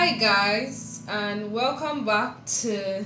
Hi, 0.00 0.12
guys, 0.16 1.02
and 1.08 1.50
welcome 1.50 2.04
back 2.04 2.46
to 2.62 3.04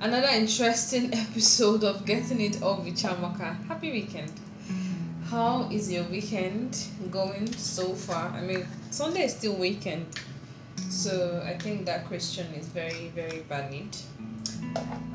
another 0.00 0.28
interesting 0.28 1.14
episode 1.14 1.82
of 1.82 2.04
Getting 2.04 2.42
It 2.42 2.62
All 2.62 2.76
with 2.82 2.94
Chamaka. 2.94 3.56
Happy 3.66 3.90
weekend. 3.90 4.30
How 5.30 5.66
is 5.72 5.90
your 5.90 6.04
weekend 6.04 6.78
going 7.10 7.50
so 7.54 7.94
far? 7.94 8.28
I 8.32 8.42
mean, 8.42 8.66
Sunday 8.90 9.22
is 9.22 9.34
still 9.34 9.54
weekend, 9.54 10.08
so 10.90 11.42
I 11.42 11.56
think 11.56 11.86
that 11.86 12.04
question 12.04 12.48
is 12.52 12.66
very, 12.68 13.08
very 13.14 13.38
valid. 13.48 13.96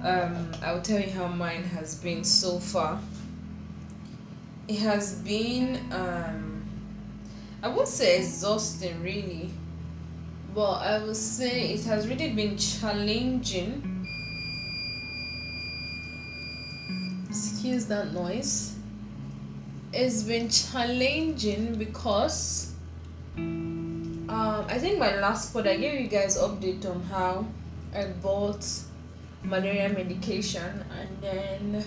Um, 0.03 0.51
I'll 0.63 0.81
tell 0.81 0.99
you 0.99 1.11
how 1.11 1.27
mine 1.27 1.65
has 1.65 2.01
been 2.01 2.23
so 2.23 2.57
far. 2.57 2.99
It 4.67 4.79
has 4.79 5.19
been, 5.19 5.75
um, 5.91 6.65
I 7.61 7.67
won't 7.67 7.87
say 7.87 8.17
exhausting, 8.17 9.03
really 9.03 9.51
but 10.53 10.81
I 10.81 11.03
would 11.03 11.15
say 11.15 11.73
it 11.73 11.85
has 11.85 12.07
really 12.07 12.29
been 12.33 12.57
challenging. 12.57 14.07
Excuse 17.29 17.85
that 17.87 18.13
noise. 18.13 18.75
It's 19.91 20.23
been 20.23 20.49
challenging 20.49 21.75
because 21.75 22.73
um, 23.37 24.27
I 24.29 24.77
think 24.79 24.99
my 24.99 25.15
last 25.19 25.53
pod 25.53 25.67
I 25.67 25.77
gave 25.77 25.99
you 25.99 26.07
guys 26.07 26.37
update 26.37 26.85
on 26.89 27.01
how 27.03 27.45
I 27.95 28.05
bought 28.21 28.65
malaria 29.43 29.89
medication 29.89 30.83
and 30.99 31.09
then 31.21 31.85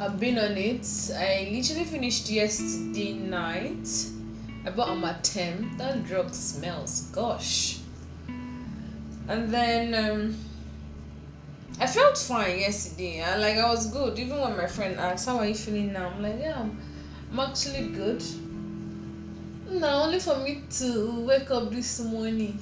I've 0.00 0.18
been 0.18 0.38
on 0.38 0.56
it. 0.56 0.86
I 1.14 1.50
literally 1.52 1.84
finished 1.84 2.30
yesterday 2.30 3.12
night 3.12 3.88
I 4.64 4.70
bought 4.70 4.88
Amatem. 4.88 5.76
That 5.78 6.04
drug 6.04 6.34
smells. 6.34 7.02
Gosh. 7.12 7.78
And 9.28 9.48
then 9.48 9.94
um, 9.94 10.36
I 11.78 11.86
felt 11.86 12.18
fine 12.18 12.58
yesterday. 12.58 13.22
I, 13.22 13.36
like 13.36 13.56
I 13.56 13.70
was 13.70 13.86
good. 13.86 14.18
Even 14.18 14.38
when 14.38 14.56
my 14.56 14.66
friend 14.66 14.98
asked, 14.98 15.26
"How 15.26 15.38
are 15.38 15.46
you 15.46 15.54
feeling 15.54 15.92
now?" 15.92 16.08
I'm 16.08 16.22
like, 16.22 16.38
"Yeah, 16.38 16.60
I'm, 16.60 16.78
I'm 17.32 17.40
actually 17.40 17.88
good." 17.88 18.22
Now 19.70 20.02
only 20.02 20.18
for 20.18 20.36
me 20.38 20.64
to 20.78 21.24
wake 21.24 21.50
up 21.50 21.70
this 21.70 22.00
morning 22.00 22.58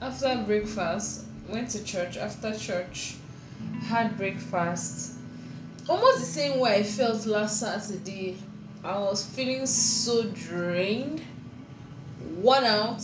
after 0.00 0.42
breakfast, 0.46 1.26
went 1.48 1.70
to 1.70 1.84
church. 1.84 2.16
After 2.16 2.56
church, 2.56 3.16
had 3.82 4.16
breakfast. 4.16 5.18
Almost 5.88 6.18
the 6.20 6.26
same 6.26 6.58
way 6.58 6.76
I 6.76 6.82
felt 6.82 7.26
last 7.26 7.60
Saturday 7.60 8.38
I 8.84 8.96
was 8.98 9.24
feeling 9.24 9.66
so 9.66 10.24
drained, 10.30 11.20
worn 12.36 12.64
out, 12.64 13.02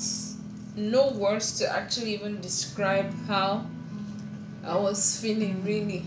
no 0.76 1.10
words 1.10 1.58
to 1.58 1.68
actually 1.68 2.14
even 2.14 2.40
describe 2.40 3.12
how 3.26 3.66
I 4.64 4.76
was 4.76 5.20
feeling 5.20 5.64
really. 5.64 6.04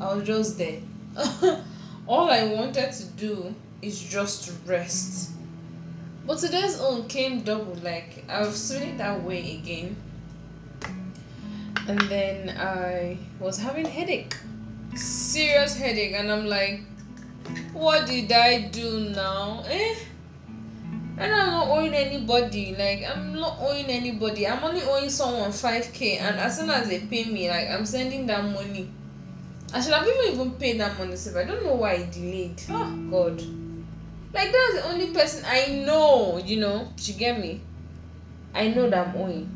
I 0.00 0.14
was 0.14 0.26
just 0.26 0.58
there. 0.58 0.80
All 2.06 2.30
I 2.30 2.44
wanted 2.46 2.92
to 2.92 3.04
do 3.16 3.54
is 3.82 4.00
just 4.00 4.52
rest. 4.64 5.32
But 6.24 6.38
today's 6.38 6.80
own 6.80 7.08
came 7.08 7.42
double, 7.42 7.74
like 7.82 8.24
I 8.28 8.40
was 8.40 8.72
feeling 8.72 8.98
that 8.98 9.22
way 9.22 9.56
again. 9.56 9.96
And 11.88 12.00
then 12.02 12.50
I 12.56 13.18
was 13.40 13.58
having 13.58 13.86
headache. 13.86 14.36
Serious 14.94 15.76
headache, 15.76 16.12
and 16.14 16.30
I'm 16.30 16.46
like, 16.46 16.82
what 17.72 18.06
did 18.06 18.30
I 18.32 18.62
do 18.68 19.10
now? 19.10 19.64
Eh? 19.68 19.94
And 21.18 21.32
I'm 21.32 21.50
not 21.50 21.68
owing 21.68 21.94
anybody. 21.94 22.74
Like 22.76 23.04
I'm 23.08 23.34
not 23.34 23.58
owing 23.60 23.86
anybody. 23.86 24.46
I'm 24.46 24.62
only 24.62 24.82
owing 24.82 25.10
someone 25.10 25.50
5k 25.50 26.20
and 26.20 26.38
as 26.38 26.58
soon 26.58 26.70
as 26.70 26.88
they 26.88 27.00
pay 27.00 27.24
me, 27.24 27.48
like 27.48 27.68
I'm 27.68 27.84
sending 27.84 28.26
that 28.26 28.44
money. 28.44 28.88
I 29.72 29.80
should 29.80 29.92
have 29.92 30.06
even 30.06 30.32
even 30.32 30.50
paid 30.52 30.80
that 30.80 30.98
money 30.98 31.16
so 31.16 31.38
I 31.38 31.44
don't 31.44 31.64
know 31.64 31.74
why 31.74 31.92
I 31.94 32.08
delayed. 32.10 32.62
Oh 32.70 33.08
god. 33.10 33.42
Like 34.32 34.52
that's 34.52 34.74
the 34.74 34.88
only 34.92 35.12
person 35.12 35.44
I 35.46 35.84
know, 35.84 36.38
you 36.38 36.60
know. 36.60 36.88
She 36.96 37.14
get 37.14 37.38
me. 37.38 37.60
I 38.54 38.68
know 38.68 38.88
that 38.88 39.08
I'm 39.08 39.16
owing. 39.16 39.54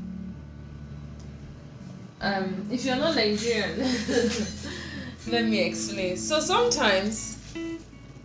Um, 2.20 2.68
if 2.70 2.84
you're 2.84 2.96
not 2.96 3.16
Nigerian, 3.16 3.78
let 5.28 5.44
me 5.44 5.60
explain. 5.60 6.16
So 6.16 6.38
sometimes 6.38 7.41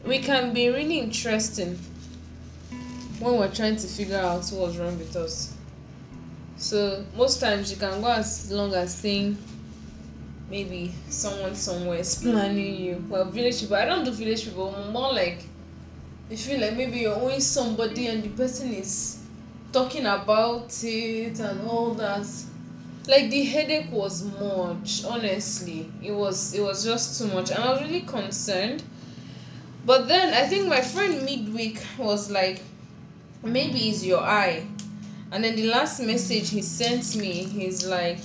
we 0.07 0.19
can 0.19 0.53
be 0.53 0.69
really 0.69 0.99
interesting 0.99 1.77
when 3.19 3.37
we're 3.37 3.53
trying 3.53 3.75
to 3.75 3.87
figure 3.87 4.17
out 4.17 4.47
what's 4.49 4.77
wrong 4.77 4.97
with 4.97 5.15
us. 5.17 5.53
So 6.55 7.03
most 7.15 7.41
times 7.41 7.69
you 7.69 7.77
can 7.77 8.01
go 8.01 8.07
as 8.07 8.49
long 8.51 8.73
as 8.73 8.95
saying 8.95 9.37
maybe 10.49 10.93
someone 11.09 11.55
somewhere 11.55 11.99
is 11.99 12.15
planning 12.15 12.75
you. 12.75 13.05
Well 13.09 13.25
village 13.25 13.59
people 13.59 13.75
I 13.75 13.85
don't 13.85 14.05
do 14.05 14.11
village 14.11 14.45
people 14.45 14.73
more 14.91 15.13
like 15.13 15.43
you 16.29 16.37
feel 16.37 16.61
like 16.61 16.77
maybe 16.77 16.99
you're 16.99 17.15
owing 17.15 17.41
somebody 17.41 18.07
and 18.07 18.23
the 18.23 18.29
person 18.29 18.73
is 18.73 19.21
talking 19.73 20.05
about 20.05 20.73
it 20.83 21.39
and 21.39 21.67
all 21.67 21.93
that. 21.95 22.25
Like 23.07 23.29
the 23.29 23.43
headache 23.43 23.91
was 23.91 24.23
much, 24.23 25.03
honestly. 25.05 25.91
It 26.01 26.11
was 26.11 26.53
it 26.53 26.61
was 26.61 26.85
just 26.85 27.19
too 27.19 27.27
much 27.27 27.51
and 27.51 27.59
I 27.61 27.73
was 27.73 27.81
really 27.81 28.01
concerned 28.01 28.83
but 29.87 30.09
then 30.09 30.33
I 30.33 30.45
think 30.45 30.67
my 30.67 30.81
friend 30.81 31.23
midweek 31.23 31.81
was 31.97 32.29
like, 32.29 32.61
maybe 33.41 33.87
it's 33.89 34.03
your 34.03 34.19
eye. 34.19 34.67
And 35.31 35.41
then 35.41 35.55
the 35.55 35.67
last 35.67 36.01
message 36.01 36.49
he 36.49 36.61
sent 36.61 37.15
me, 37.15 37.45
he's 37.45 37.87
like, 37.87 38.19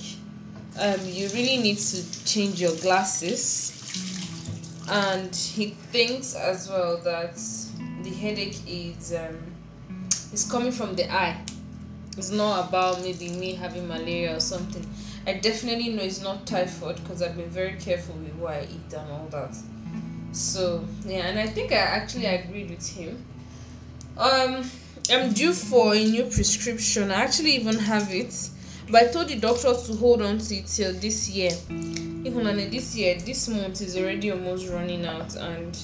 um, 0.77 0.99
you 1.05 1.29
really 1.29 1.57
need 1.63 1.77
to 1.77 2.25
change 2.25 2.59
your 2.59 2.75
glasses. 2.75 3.79
And 4.89 5.33
he 5.33 5.67
thinks 5.93 6.35
as 6.35 6.67
well 6.67 6.97
that 6.97 7.35
the 8.03 8.09
headache 8.09 8.59
is 8.67 9.13
um, 9.13 9.39
is 10.33 10.45
coming 10.51 10.73
from 10.73 10.97
the 10.97 11.09
eye. 11.09 11.41
It's 12.17 12.31
not 12.31 12.67
about 12.67 13.01
maybe 13.01 13.29
me 13.29 13.53
having 13.53 13.87
malaria 13.87 14.35
or 14.35 14.41
something. 14.41 14.85
I 15.25 15.35
definitely 15.35 15.93
know 15.93 16.03
it's 16.03 16.21
not 16.21 16.45
typhoid 16.45 16.97
because 16.97 17.21
I've 17.21 17.37
been 17.37 17.49
very 17.49 17.75
careful 17.79 18.15
with 18.15 18.35
what 18.35 18.53
I 18.55 18.63
eat 18.63 18.93
and 18.93 19.09
all 19.09 19.27
that 19.31 19.55
so 20.33 20.83
yeah 21.05 21.27
and 21.27 21.39
i 21.39 21.45
think 21.45 21.71
i 21.71 21.75
actually 21.75 22.25
agreed 22.25 22.69
with 22.69 22.87
him. 22.87 23.23
Um 24.17 24.69
i'm 25.11 25.31
due 25.33 25.53
for 25.53 25.93
a 25.93 26.03
new 26.03 26.25
prescription. 26.25 27.11
I 27.11 27.15
actually 27.15 27.55
even 27.55 27.77
have 27.77 28.11
it. 28.11 28.49
But 28.89 29.03
i 29.03 29.07
told 29.11 29.29
the 29.29 29.35
doctor 29.35 29.73
to 29.73 29.93
hold 29.93 30.21
on 30.21 30.39
to 30.39 30.55
it 30.55 30.67
till 30.67 30.93
this 30.93 31.29
year. 31.29 31.51
Even 31.69 32.45
this 32.71 32.95
year 32.95 33.17
this 33.19 33.47
month 33.47 33.81
is 33.81 33.95
already 33.95 34.31
almost 34.31 34.69
running 34.69 35.05
out 35.05 35.35
and 35.35 35.77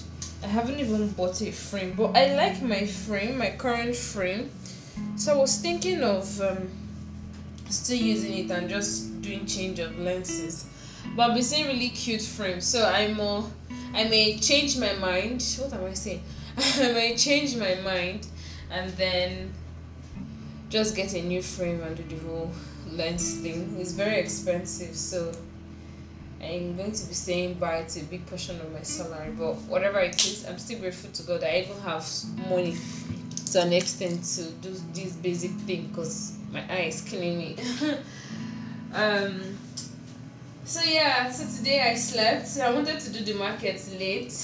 i 0.44 0.48
haven't 0.48 0.80
even 0.80 1.10
bought 1.10 1.42
a 1.42 1.52
frame. 1.52 1.94
But 1.96 2.18
i 2.18 2.34
like 2.36 2.62
my 2.62 2.86
frame 2.86 3.38
my 3.38 3.52
current 3.52 3.96
frame. 3.96 4.50
So 5.16 5.34
i 5.34 5.38
was 5.38 5.58
thinking 5.58 6.02
of 6.02 6.42
um, 6.42 6.70
still 7.70 7.98
using 7.98 8.34
it 8.34 8.52
and 8.52 8.68
just 8.68 9.22
doing 9.22 9.46
change 9.46 9.78
of 9.78 9.98
lenses. 10.00 10.66
But 11.16 11.30
i've 11.30 11.36
been 11.36 11.44
seeing 11.44 11.68
really 11.68 11.90
cute 11.90 12.24
frames. 12.24 12.66
So 12.66 12.86
i'm 12.86 13.14
more 13.14 13.46
I 13.94 14.04
may 14.06 14.38
change 14.38 14.78
my 14.78 14.94
mind. 14.94 15.44
What 15.60 15.74
am 15.74 15.86
I 15.86 15.94
saying? 15.94 16.24
I 16.58 16.92
may 16.94 17.16
change 17.16 17.56
my 17.56 17.76
mind 17.76 18.28
and 18.72 18.92
then 18.92 19.54
just 20.70 20.96
get 20.96 21.14
a 21.14 21.22
new 21.22 21.42
frame 21.42 21.82
and 21.82 21.98
the 21.98 22.16
whole 22.18 22.52
lens 22.92 23.38
thing. 23.38 23.78
It's 23.80 23.94
very 23.94 24.20
expensive, 24.20 24.96
so 24.96 25.32
I'm 26.42 26.78
going 26.78 26.92
to 26.92 27.08
be 27.08 27.14
saying 27.14 27.56
bye 27.56 27.84
to 27.84 28.00
a 28.00 28.04
big 28.04 28.26
portion 28.28 28.60
of 28.62 28.72
my 28.72 28.82
salary. 28.82 29.32
But 29.32 29.56
whatever 29.64 30.00
it 30.00 30.24
is, 30.26 30.46
I'm 30.48 30.60
still 30.60 30.80
grateful 30.80 31.12
to 31.12 31.24
God 31.24 31.42
that 31.42 31.54
I 31.54 31.60
even 31.62 31.80
have 31.82 32.08
money 32.50 32.76
to 33.52 33.62
an 33.62 33.74
extent 33.74 34.24
to 34.24 34.44
do 34.62 34.76
this 34.94 35.14
basic 35.14 35.52
thing 35.52 35.88
because 35.88 36.38
my 36.52 36.62
eye 36.72 36.86
is 36.88 37.02
killing 37.02 37.38
me. 37.38 37.58
um 38.94 39.58
so 40.70 40.84
yeah, 40.84 41.32
so 41.32 41.48
today 41.58 41.82
I 41.82 41.96
slept. 41.96 42.48
So 42.48 42.62
I 42.62 42.72
wanted 42.72 43.00
to 43.00 43.10
do 43.12 43.24
the 43.24 43.34
market 43.34 43.84
late. 43.98 44.36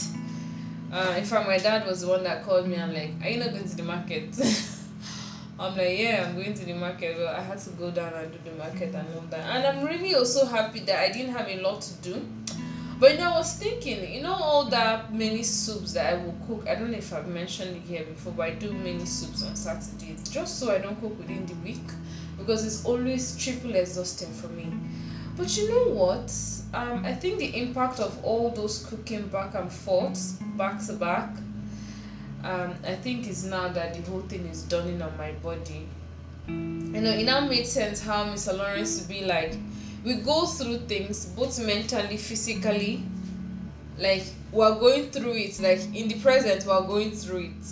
Uh, 0.91 1.13
in 1.17 1.23
fact, 1.23 1.45
my 1.45 1.59
dad 1.59 1.85
was 1.85 2.01
the 2.01 2.07
one 2.07 2.23
that 2.23 2.43
called 2.43 2.67
me. 2.67 2.77
I'm 2.77 2.91
like, 2.91 3.11
"Are 3.23 3.29
you 3.29 3.37
not 3.37 3.51
going 3.51 3.69
to 3.69 3.75
the 3.75 3.83
market?" 3.83 4.35
I'm 5.59 5.77
like, 5.77 5.99
"Yeah, 5.99 6.25
I'm 6.27 6.35
going 6.35 6.55
to 6.55 6.65
the 6.65 6.73
market." 6.73 7.15
Well, 7.17 7.27
I 7.27 7.41
had 7.41 7.59
to 7.59 7.69
go 7.71 7.91
down 7.91 8.11
and 8.13 8.31
do 8.31 8.39
the 8.49 8.57
market 8.57 8.95
and 8.95 9.07
all 9.13 9.21
that. 9.29 9.55
And 9.55 9.67
I'm 9.67 9.85
really 9.85 10.15
also 10.15 10.47
happy 10.47 10.79
that 10.79 10.99
I 10.99 11.11
didn't 11.11 11.33
have 11.33 11.47
a 11.47 11.61
lot 11.61 11.81
to 11.81 11.93
do. 12.01 12.27
But 12.99 13.11
you 13.11 13.17
know, 13.19 13.33
I 13.33 13.37
was 13.37 13.53
thinking, 13.53 14.11
you 14.11 14.23
know, 14.23 14.33
all 14.33 14.65
that 14.69 15.13
many 15.13 15.43
soups 15.43 15.93
that 15.93 16.11
I 16.11 16.17
will 16.17 16.35
cook. 16.47 16.67
I 16.67 16.73
don't 16.73 16.89
know 16.89 16.97
if 16.97 17.13
I've 17.13 17.27
mentioned 17.27 17.75
it 17.75 17.83
here 17.83 18.03
before, 18.03 18.33
but 18.33 18.47
I 18.47 18.51
do 18.51 18.73
many 18.73 19.05
soups 19.05 19.43
on 19.43 19.55
Saturdays 19.55 20.27
just 20.27 20.59
so 20.59 20.73
I 20.73 20.79
don't 20.79 20.99
cook 20.99 21.19
within 21.19 21.45
the 21.45 21.55
week 21.55 21.87
because 22.35 22.65
it's 22.65 22.83
always 22.83 23.37
triple 23.37 23.75
exhausting 23.75 24.33
for 24.33 24.47
me. 24.47 24.71
But 25.37 25.57
you 25.57 25.69
know 25.69 25.93
what? 25.93 26.33
Um, 26.73 27.05
I 27.05 27.13
think 27.13 27.39
the 27.39 27.57
impact 27.57 27.99
of 27.99 28.23
all 28.23 28.51
those 28.51 28.85
cooking 28.85 29.27
back 29.27 29.53
and 29.55 29.71
forth, 29.71 30.39
back 30.57 30.83
to 30.87 30.93
back, 30.93 31.29
um, 32.43 32.75
I 32.85 32.95
think 32.95 33.27
is 33.27 33.43
now 33.43 33.67
that 33.69 33.93
the 33.93 34.09
whole 34.09 34.21
thing 34.21 34.45
is 34.47 34.63
dawning 34.63 35.01
on 35.01 35.17
my 35.17 35.31
body. 35.31 35.87
you 36.47 37.01
know, 37.01 37.09
it 37.09 37.25
now 37.25 37.41
made 37.41 37.65
sense 37.65 38.01
how 38.01 38.25
Mr. 38.25 38.57
Lawrence 38.57 38.99
would 38.99 39.09
be 39.09 39.25
like, 39.25 39.57
we 40.03 40.15
go 40.15 40.45
through 40.45 40.79
things 40.79 41.25
both 41.25 41.59
mentally, 41.65 42.17
physically, 42.17 43.03
like 43.97 44.23
we're 44.51 44.75
going 44.75 45.09
through 45.09 45.33
it, 45.33 45.59
like 45.59 45.79
in 45.95 46.07
the 46.07 46.19
present, 46.19 46.65
we're 46.65 46.85
going 46.85 47.11
through 47.11 47.45
it. 47.45 47.65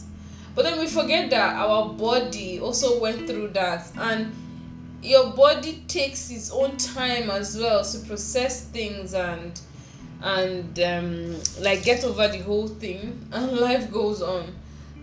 But 0.56 0.66
then 0.66 0.80
we 0.80 0.88
forget 0.88 1.30
that 1.30 1.56
our 1.56 1.90
body 1.94 2.60
also 2.60 3.00
went 3.00 3.28
through 3.28 3.50
that, 3.50 3.88
and 3.98 4.34
your 5.04 5.32
body 5.32 5.84
takes 5.88 6.32
its 6.32 6.52
own 6.52 6.78
time 6.78 7.30
as 7.30 7.58
well 7.58 7.84
to 7.84 8.00
process 8.00 8.66
things 8.66 9.14
and 9.14 9.60
and 10.22 10.80
um, 10.80 11.36
like 11.60 11.84
get 11.84 12.04
over 12.06 12.30
the 12.30 12.40
whole 12.40 12.68
thing, 12.68 13.28
and 13.32 13.52
life 13.58 13.92
goes 13.92 14.22
on 14.22 14.54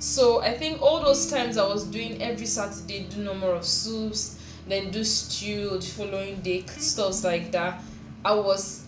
so 0.01 0.41
I 0.41 0.55
think 0.55 0.81
all 0.81 1.03
those 1.03 1.31
times 1.31 1.59
I 1.59 1.69
was 1.69 1.85
doing 1.85 2.23
every 2.23 2.47
Saturday, 2.47 3.07
do 3.11 3.23
number 3.23 3.53
of 3.53 3.67
soups, 3.67 4.41
then 4.67 4.91
do 4.91 5.05
stew 5.05 5.77
the 5.79 5.87
following 5.87 6.41
day, 6.41 6.65
stuff 6.65 7.23
like 7.23 7.53
that. 7.53 7.83
I 8.25 8.35
was 8.35 8.87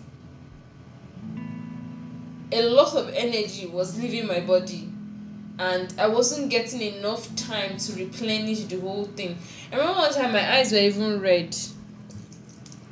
a 2.50 2.62
lot 2.62 2.94
of 2.96 3.10
energy 3.10 3.66
was 3.66 3.98
leaving 4.00 4.26
my 4.26 4.40
body 4.40 4.90
and 5.58 5.92
I 5.98 6.08
wasn't 6.08 6.50
getting 6.50 6.80
enough 6.80 7.34
time 7.36 7.76
to 7.76 7.92
replenish 7.94 8.64
the 8.64 8.80
whole 8.80 9.04
thing. 9.04 9.38
I 9.72 9.76
remember 9.76 10.00
one 10.00 10.12
time 10.12 10.32
my 10.32 10.56
eyes 10.56 10.72
were 10.72 10.78
even 10.78 11.20
red. 11.20 11.56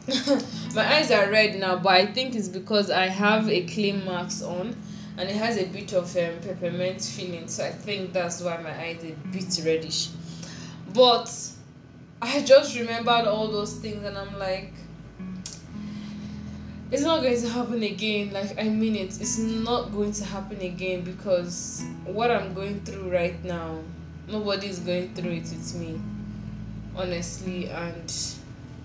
my 0.74 0.96
eyes 0.96 1.10
are 1.10 1.30
red 1.30 1.58
now, 1.58 1.76
but 1.76 1.92
I 1.92 2.06
think 2.06 2.34
it's 2.34 2.48
because 2.48 2.90
I 2.90 3.06
have 3.06 3.48
a 3.48 3.66
clay 3.66 3.92
mask 3.92 4.44
on 4.44 4.76
and 5.20 5.28
it 5.28 5.36
has 5.36 5.58
a 5.58 5.66
bit 5.66 5.92
of 5.92 6.16
um, 6.16 6.34
peppermint 6.40 7.02
feeling 7.02 7.46
so 7.46 7.64
i 7.64 7.70
think 7.70 8.12
that's 8.12 8.40
why 8.40 8.56
my 8.56 8.72
eyes 8.72 9.04
are 9.04 9.08
a 9.08 9.32
bit 9.32 9.60
reddish 9.64 10.08
but 10.94 11.30
i 12.22 12.40
just 12.42 12.78
remembered 12.78 13.26
all 13.26 13.48
those 13.48 13.74
things 13.74 14.04
and 14.04 14.16
i'm 14.16 14.38
like 14.38 14.72
it's 16.92 17.02
not 17.02 17.22
going 17.22 17.40
to 17.40 17.48
happen 17.48 17.82
again. 17.82 18.32
Like 18.32 18.58
i 18.58 18.64
mean 18.68 18.96
it. 18.96 19.20
It's 19.20 19.38
not 19.38 19.92
going 19.92 20.12
to 20.12 20.24
happen 20.24 20.60
again 20.60 21.02
because 21.02 21.84
what 22.04 22.30
i'm 22.30 22.52
going 22.54 22.80
through 22.80 23.12
right 23.12 23.42
now 23.44 23.78
nobody 24.28 24.68
is 24.68 24.80
going 24.80 25.14
through 25.14 25.32
it 25.32 25.42
with 25.42 25.74
me 25.76 26.00
honestly. 26.96 27.68
And 27.68 28.12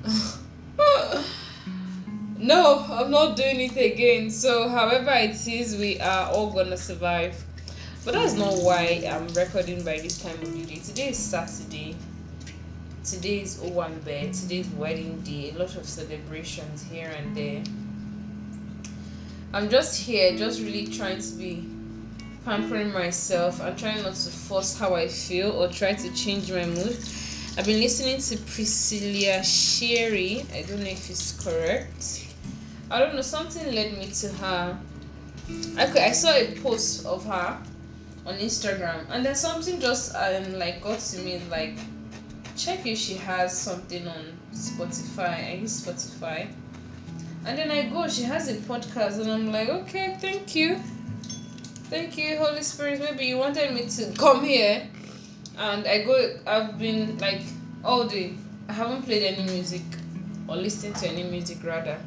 no 2.38 2.86
i'm 2.90 3.10
not 3.10 3.36
doing 3.36 3.62
it 3.62 3.94
again. 3.94 4.30
So 4.30 4.70
however 4.70 5.12
it 5.14 5.48
is 5.48 5.78
we 5.78 6.00
are 6.00 6.30
all 6.32 6.52
gonna 6.52 6.78
survive. 6.78 7.44
But 8.04 8.14
that's 8.14 8.34
not 8.34 8.54
why 8.54 9.04
i'm 9.10 9.28
recording 9.30 9.84
by 9.84 9.98
this 9.98 10.22
time 10.22 10.40
of 10.44 10.54
the 10.54 10.64
day. 10.64 10.80
Today 10.80 11.10
is 11.10 11.18
saturday. 11.18 11.96
Today 13.04 13.42
is 13.42 13.58
bed 13.58 14.34
today's 14.34 14.68
wedding 14.70 15.22
day. 15.22 15.54
A 15.56 15.60
lot 15.60 15.76
of 15.76 15.86
celebrations 15.86 16.84
here 16.84 17.12
and 17.18 17.36
there 17.36 17.64
i'm 19.54 19.70
just 19.70 20.02
here 20.02 20.38
just 20.38 20.62
really 20.62 20.88
trying 20.88 21.20
to 21.20 21.36
be 21.36 21.66
pampering 22.44 22.92
myself 22.92 23.62
i'm 23.62 23.76
trying 23.76 24.02
not 24.04 24.14
to 24.16 24.30
force 24.30 24.78
how 24.78 24.94
i 24.96 25.08
feel 25.08 25.52
or 25.52 25.68
try 25.68 25.94
to 25.94 26.14
change 26.14 26.52
my 26.52 26.66
mood 26.66 26.98
I've 27.58 27.66
been 27.66 27.80
listening 27.80 28.20
to 28.20 28.38
Priscilla 28.52 29.42
Sherry. 29.42 30.46
I 30.54 30.64
don't 30.64 30.82
know 30.82 30.90
if 30.90 31.10
it's 31.10 31.42
correct. 31.42 32.28
I 32.92 33.00
don't 33.00 33.16
know, 33.16 33.22
something 33.22 33.74
led 33.74 33.98
me 33.98 34.08
to 34.08 34.28
her. 34.28 34.78
Okay, 35.80 36.06
I 36.06 36.12
saw 36.12 36.34
a 36.36 36.54
post 36.60 37.06
of 37.06 37.24
her 37.26 37.58
on 38.26 38.36
Instagram, 38.40 39.06
and 39.10 39.26
then 39.26 39.36
something 39.36 39.80
just 39.80 40.14
um 40.16 40.60
like 40.60 40.82
got 40.82 41.00
to 41.00 41.20
me 41.20 41.42
like 41.50 41.78
check 42.58 42.86
if 42.86 42.98
she 42.98 43.14
has 43.14 43.58
something 43.58 44.06
on 44.06 44.38
Spotify. 44.54 45.52
I 45.52 45.54
use 45.62 45.80
Spotify, 45.86 46.50
and 47.46 47.58
then 47.58 47.72
I 47.72 47.90
go. 47.90 48.08
She 48.08 48.24
has 48.24 48.50
a 48.50 48.56
podcast, 48.56 49.20
and 49.22 49.32
I'm 49.32 49.52
like, 49.52 49.70
okay, 49.70 50.18
thank 50.20 50.56
you, 50.56 50.78
thank 51.90 52.18
you, 52.18 52.38
Holy 52.38 52.64
Spirit. 52.64 53.00
Maybe 53.00 53.26
you 53.26 53.38
wanted 53.38 53.74
me 53.74 53.88
to 53.88 54.12
come 54.18 54.44
here, 54.44 54.88
and 55.58 55.88
I 55.88 56.04
go. 56.04 56.38
I've 56.46 56.78
been 56.78 57.18
like 57.20 57.42
all 57.84 58.08
day. 58.08 58.34
I 58.68 58.74
haven't 58.74 59.04
played 59.04 59.24
any 59.24 59.44
music 59.52 59.84
or 60.48 60.56
listened 60.56 60.96
to 60.98 61.08
any 61.08 61.24
music 61.24 61.64
rather 61.64 62.00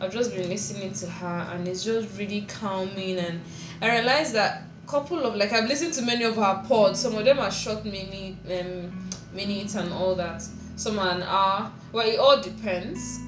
I've 0.00 0.12
just 0.12 0.34
been 0.34 0.48
listening 0.48 0.92
to 0.92 1.06
her 1.06 1.48
and 1.52 1.66
it's 1.66 1.82
just 1.84 2.18
really 2.18 2.42
calming 2.42 3.18
and 3.18 3.40
I 3.80 3.98
realized 3.98 4.34
that 4.34 4.64
couple 4.86 5.24
of 5.24 5.34
like 5.34 5.52
I've 5.52 5.68
listened 5.68 5.94
to 5.94 6.02
many 6.02 6.24
of 6.24 6.36
her 6.36 6.62
pods. 6.68 7.00
Some 7.00 7.16
of 7.16 7.24
them 7.24 7.40
are 7.40 7.50
short 7.50 7.84
mini 7.84 8.36
um 8.50 9.08
minutes 9.32 9.74
and 9.74 9.92
all 9.92 10.14
that. 10.14 10.42
Some 10.76 10.98
are 10.98 11.10
an 11.10 11.22
hour. 11.22 11.72
Well 11.92 12.06
it 12.06 12.18
all 12.18 12.40
depends. 12.40 13.20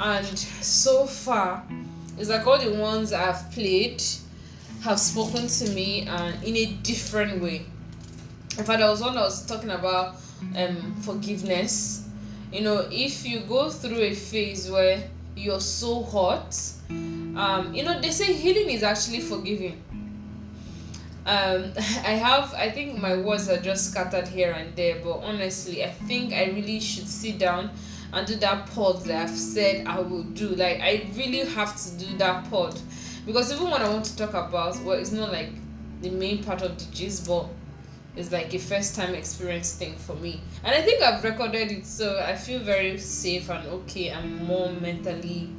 And 0.00 0.38
so 0.38 1.06
far 1.06 1.64
it's 2.18 2.28
like 2.28 2.46
all 2.46 2.58
the 2.58 2.72
ones 2.78 3.12
I've 3.12 3.50
played 3.52 4.02
have 4.82 5.00
spoken 5.00 5.46
to 5.46 5.70
me 5.70 6.02
and 6.02 6.42
in 6.44 6.56
a 6.56 6.66
different 6.82 7.42
way. 7.42 7.66
In 8.58 8.64
fact 8.64 8.78
there 8.78 8.88
was 8.88 9.00
one 9.00 9.14
that 9.14 9.22
was 9.22 9.46
talking 9.46 9.70
about 9.70 10.16
um 10.56 10.94
forgiveness. 11.02 12.08
You 12.52 12.62
know, 12.62 12.86
if 12.90 13.26
you 13.26 13.40
go 13.40 13.68
through 13.70 13.98
a 13.98 14.14
phase 14.14 14.70
where 14.70 15.02
you're 15.36 15.60
so 15.60 16.02
hot 16.02 16.56
um 17.36 17.74
you 17.74 17.82
know 17.82 18.00
they 18.00 18.10
say 18.10 18.32
healing 18.32 18.70
is 18.70 18.82
actually 18.82 19.20
forgiving 19.20 19.82
um 21.26 21.72
i 21.76 22.12
have 22.12 22.54
i 22.54 22.70
think 22.70 22.98
my 22.98 23.16
words 23.16 23.48
are 23.48 23.60
just 23.60 23.90
scattered 23.90 24.28
here 24.28 24.52
and 24.52 24.74
there 24.76 25.00
but 25.02 25.18
honestly 25.18 25.84
i 25.84 25.90
think 25.90 26.32
i 26.32 26.44
really 26.46 26.78
should 26.80 27.08
sit 27.08 27.38
down 27.38 27.70
and 28.14 28.26
do 28.26 28.36
that 28.36 28.66
pod 28.70 29.02
that 29.04 29.22
i've 29.22 29.36
said 29.36 29.86
i 29.86 29.98
will 29.98 30.22
do. 30.22 30.48
Like 30.50 30.80
i 30.80 31.06
really 31.16 31.40
have 31.40 31.76
to 31.76 31.98
do 31.98 32.16
that 32.18 32.48
pod. 32.50 32.78
Because 33.26 33.52
even 33.52 33.70
what 33.70 33.82
i 33.82 33.88
want 33.88 34.04
to 34.06 34.16
talk 34.16 34.30
about 34.30 34.78
well 34.84 34.98
it's 34.98 35.12
not 35.12 35.32
like 35.32 35.50
the 36.00 36.10
main 36.10 36.42
part 36.44 36.62
of 36.62 36.78
the 36.78 36.94
gist 36.94 37.26
but 37.26 37.46
it's 38.16 38.30
like 38.30 38.54
a 38.54 38.58
first 38.58 38.94
time 38.94 39.14
experience 39.14 39.74
thing 39.74 39.96
for 39.96 40.14
me. 40.16 40.40
And 40.62 40.74
i 40.74 40.82
think 40.82 41.02
i've 41.02 41.24
recorded 41.24 41.72
it 41.72 41.86
so 41.86 42.20
i 42.24 42.34
feel 42.36 42.60
very 42.60 42.96
safe 42.98 43.50
and 43.50 43.66
okay 43.66 44.12
i'm 44.12 44.44
more 44.44 44.70
mentally 44.70 45.50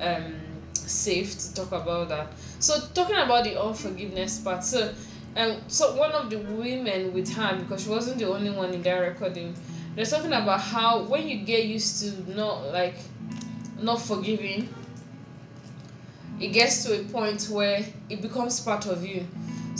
um 0.00 0.34
safe 0.74 1.38
to 1.38 1.54
talk 1.54 1.70
about 1.72 2.08
that. 2.08 2.32
So 2.58 2.80
talking 2.94 3.16
about 3.16 3.44
the 3.44 3.60
unforgiveness 3.60 4.40
part 4.40 4.64
so 4.64 4.92
um 5.36 5.56
so 5.68 5.94
one 5.96 6.12
of 6.12 6.30
the 6.30 6.38
women 6.38 7.12
with 7.12 7.32
her 7.34 7.56
because 7.58 7.84
she 7.84 7.90
wasn't 7.90 8.18
the 8.18 8.28
only 8.28 8.50
one 8.50 8.72
in 8.74 8.82
that 8.82 8.98
recording 8.98 9.54
they're 9.94 10.04
talking 10.04 10.32
about 10.32 10.60
how 10.60 11.02
when 11.02 11.28
you 11.28 11.44
get 11.44 11.64
used 11.64 12.02
to 12.02 12.36
not 12.36 12.72
like 12.72 12.96
not 13.80 14.00
forgiving 14.00 14.68
it 16.40 16.48
gets 16.48 16.84
to 16.84 17.00
a 17.00 17.04
point 17.04 17.42
where 17.50 17.84
it 18.08 18.22
becomes 18.22 18.60
part 18.60 18.86
of 18.86 19.04
you 19.04 19.26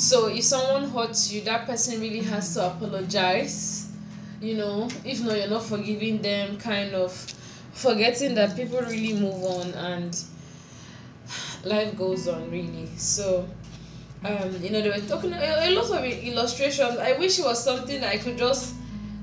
so 0.00 0.28
if 0.28 0.44
someone 0.44 0.88
hurts 0.88 1.30
you, 1.30 1.42
that 1.42 1.66
person 1.66 2.00
really 2.00 2.22
has 2.22 2.54
to 2.54 2.68
apologize. 2.68 3.92
You 4.40 4.56
know, 4.56 4.88
if 5.04 5.20
not, 5.20 5.36
you're 5.36 5.50
not 5.50 5.62
forgiving 5.62 6.22
them, 6.22 6.56
kind 6.56 6.94
of 6.94 7.12
forgetting 7.74 8.34
that 8.36 8.56
people 8.56 8.80
really 8.80 9.12
move 9.12 9.44
on 9.44 9.74
and 9.74 10.24
life 11.64 11.94
goes 11.98 12.28
on, 12.28 12.50
really. 12.50 12.88
So, 12.96 13.46
um, 14.24 14.56
you 14.62 14.70
know, 14.70 14.80
they 14.80 14.88
were 14.88 15.06
talking 15.06 15.34
a, 15.34 15.68
a 15.68 15.70
lot 15.70 15.90
of 15.90 16.02
illustrations. 16.02 16.96
I 16.96 17.18
wish 17.18 17.38
it 17.38 17.44
was 17.44 17.62
something 17.62 18.02
I 18.02 18.16
could 18.16 18.38
just 18.38 18.74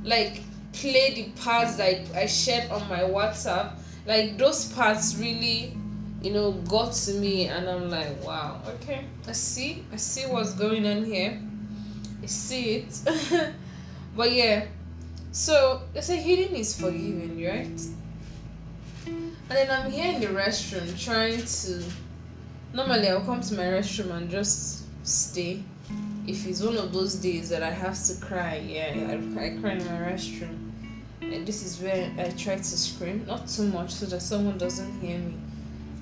like 0.04 0.42
play 0.80 1.14
the 1.14 1.42
parts 1.42 1.80
I, 1.80 2.06
I 2.16 2.26
shared 2.26 2.72
on 2.72 2.88
my 2.90 3.00
WhatsApp. 3.00 3.74
Like, 4.06 4.38
those 4.38 4.72
parts 4.72 5.16
really 5.18 5.76
you 6.22 6.32
know 6.32 6.52
got 6.68 6.94
to 6.94 7.14
me 7.14 7.46
and 7.48 7.70
i'm 7.70 7.90
like 7.90 8.24
wow 8.24 8.60
okay 8.68 9.06
i 9.28 9.32
see 9.32 9.84
i 9.94 9.96
see 9.96 10.24
what's 10.24 10.54
going 10.54 10.86
on 10.86 11.06
here. 11.06 11.40
I 12.22 12.26
see 12.26 12.78
it. 12.78 13.00
But 14.16 14.32
yeah 14.32 14.66
so 15.32 15.84
they 15.94 16.02
say 16.02 16.18
healing 16.18 16.56
is 16.56 16.80
forgiving 16.80 17.38
right? 17.46 17.80
And 19.06 19.36
then 19.50 19.70
i'm 19.70 19.92
here 19.92 20.14
in 20.16 20.22
the 20.22 20.28
restroom 20.28 20.88
trying 21.00 21.38
to 21.38 21.84
normally 22.74 23.08
i'll 23.10 23.22
come 23.22 23.42
to 23.42 23.54
my 23.54 23.66
restroom 23.66 24.12
and 24.12 24.30
just 24.30 24.86
stay. 25.08 25.64
If 26.26 26.46
it's 26.46 26.62
one 26.62 26.76
of 26.78 26.92
those 26.92 27.16
days 27.16 27.50
that 27.50 27.62
i 27.62 27.70
have 27.70 27.98
to 28.08 28.16
cry 28.20 28.56
yeah 28.58 29.12
i, 29.12 29.46
I 29.46 29.50
cry 29.62 29.74
in 29.74 29.86
my 29.86 30.12
restroom 30.12 30.67
and 31.22 31.48
this 31.48 31.64
is 31.64 31.82
where 31.82 32.12
i 32.20 32.30
try 32.32 32.56
to 32.56 32.64
scream 32.64 33.26
not 33.26 33.48
too 33.48 33.68
much 33.68 33.92
so 33.92 34.06
that 34.06 34.22
someone 34.22 34.58
doesn't 34.58 35.00
hear 35.00 35.18
me 35.18 35.34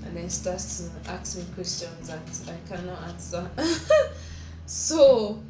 and 0.06 0.16
then 0.16 0.30
starts 0.30 0.90
to 1.04 1.12
ask 1.12 1.38
me 1.38 1.44
questions 1.56 2.08
that 2.08 2.22
I 2.48 2.70
cannot 2.70 3.04
answer. 3.04 3.50
so 4.66 5.44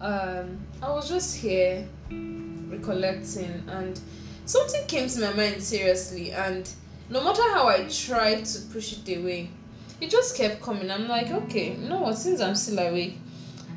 um, 0.00 0.58
I 0.82 0.90
was 0.90 1.08
just 1.08 1.36
here 1.36 1.88
recollecting, 2.08 3.64
and 3.68 3.98
something 4.44 4.86
came 4.86 5.08
to 5.08 5.20
my 5.20 5.32
mind 5.32 5.62
seriously, 5.62 6.32
and 6.32 6.68
no 7.10 7.24
matter 7.24 7.42
how 7.42 7.66
I 7.68 7.88
tried 7.88 8.44
to 8.44 8.60
push 8.72 8.98
it 8.98 9.18
away, 9.18 9.50
it 10.00 10.10
just 10.10 10.36
kept 10.36 10.60
coming. 10.62 10.90
I'm 10.90 11.08
like, 11.08 11.30
okay, 11.30 11.74
you 11.76 11.88
know 11.88 12.02
what? 12.02 12.18
Since 12.18 12.40
I'm 12.40 12.54
still 12.54 12.78
awake, 12.78 13.18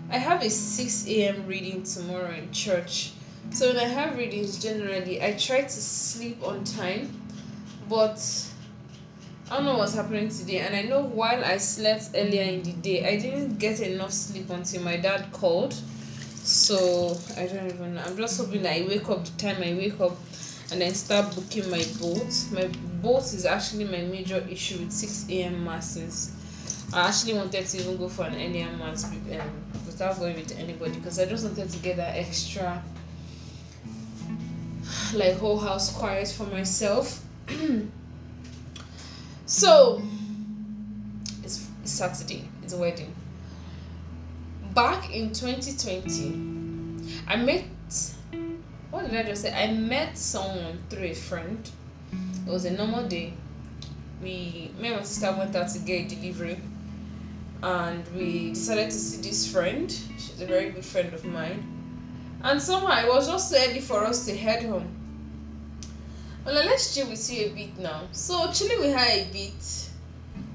I 0.09 0.17
have 0.17 0.41
a 0.43 0.49
6 0.49 1.07
a.m. 1.07 1.47
reading 1.47 1.83
tomorrow 1.83 2.31
in 2.31 2.51
church. 2.51 3.13
So 3.51 3.69
when 3.69 3.77
I 3.77 3.87
have 3.87 4.17
readings, 4.17 4.61
generally 4.61 5.21
I 5.23 5.33
try 5.33 5.61
to 5.61 5.69
sleep 5.69 6.43
on 6.43 6.63
time, 6.63 7.09
but 7.89 8.19
I 9.49 9.55
don't 9.55 9.65
know 9.65 9.77
what's 9.77 9.95
happening 9.95 10.29
today. 10.29 10.59
And 10.59 10.75
I 10.75 10.83
know 10.83 11.01
while 11.01 11.43
I 11.43 11.57
slept 11.57 12.09
earlier 12.15 12.43
in 12.43 12.63
the 12.63 12.73
day, 12.73 13.07
I 13.07 13.19
didn't 13.19 13.57
get 13.57 13.79
enough 13.79 14.11
sleep 14.11 14.49
until 14.49 14.83
my 14.83 14.97
dad 14.97 15.31
called. 15.31 15.73
So 16.43 17.17
I 17.35 17.47
don't 17.47 17.67
even 17.67 17.95
know. 17.95 18.03
I'm 18.05 18.15
just 18.15 18.39
hoping 18.39 18.63
that 18.63 18.75
I 18.75 18.85
wake 18.87 19.09
up 19.09 19.25
the 19.25 19.31
time 19.37 19.57
I 19.63 19.73
wake 19.73 19.99
up 19.99 20.17
and 20.71 20.81
then 20.81 20.93
start 20.93 21.33
booking 21.33 21.69
my 21.69 21.83
boat. 21.99 22.33
My 22.51 22.67
boat 23.01 23.23
is 23.23 23.45
actually 23.45 23.85
my 23.85 24.01
major 24.01 24.45
issue 24.49 24.79
with 24.79 24.91
6 24.91 25.27
a.m. 25.29 25.63
masses. 25.63 26.31
I 26.93 27.07
actually 27.07 27.33
wanted 27.33 27.65
to 27.65 27.77
even 27.77 27.97
go 27.97 28.07
for 28.07 28.23
an 28.23 28.35
earlier 28.35 28.69
mass 28.77 29.05
um, 29.05 29.21
without 29.85 30.17
going 30.19 30.35
with 30.35 30.57
anybody 30.57 30.93
because 30.95 31.19
I 31.19 31.25
just 31.25 31.45
wanted 31.45 31.69
to 31.69 31.79
get 31.79 31.97
that 31.97 32.15
extra 32.15 32.81
like 35.13 35.37
whole 35.37 35.59
house 35.59 35.91
quiet 35.91 36.27
for 36.27 36.45
myself. 36.45 37.23
so 39.45 40.01
it's, 41.43 41.67
it's 41.81 41.91
Saturday, 41.91 42.47
it's 42.63 42.73
a 42.73 42.77
wedding. 42.77 43.13
Back 44.73 45.13
in 45.13 45.31
2020, 45.31 47.23
I 47.27 47.35
met 47.35 47.65
what 48.89 49.09
did 49.09 49.15
I 49.15 49.23
just 49.23 49.41
say? 49.41 49.53
I 49.53 49.71
met 49.71 50.17
someone 50.17 50.79
through 50.89 51.03
a 51.03 51.13
friend. 51.13 51.69
It 52.45 52.49
was 52.49 52.65
a 52.65 52.71
normal 52.71 53.07
day. 53.07 53.33
We 54.21 54.71
me 54.79 54.87
and 54.87 54.97
my 54.97 55.03
sister 55.03 55.35
went 55.37 55.55
out 55.55 55.69
to 55.69 55.79
get 55.79 56.11
a 56.11 56.15
delivery 56.15 56.59
and 57.61 58.03
we 58.15 58.53
decided 58.53 58.91
to 58.91 58.97
see 58.97 59.21
this 59.21 59.51
friend. 59.51 59.91
She's 59.91 60.41
a 60.41 60.45
very 60.45 60.71
good 60.71 60.85
friend 60.85 61.13
of 61.13 61.25
mine. 61.25 61.73
And 62.43 62.61
somehow 62.61 63.03
it 63.03 63.07
was 63.07 63.27
just 63.27 63.53
early 63.53 63.81
for 63.81 64.03
us 64.03 64.25
to 64.25 64.35
head 64.35 64.63
home. 64.63 64.96
Well, 66.47 66.65
let's 66.65 66.95
chill 66.95 67.09
with 67.09 67.29
you 67.29 67.47
a 67.47 67.49
bit 67.49 67.77
now. 67.77 68.03
So 68.13 68.49
chilling 68.53 68.79
with 68.79 68.95
her 68.95 69.05
a 69.05 69.27
bit. 69.33 69.89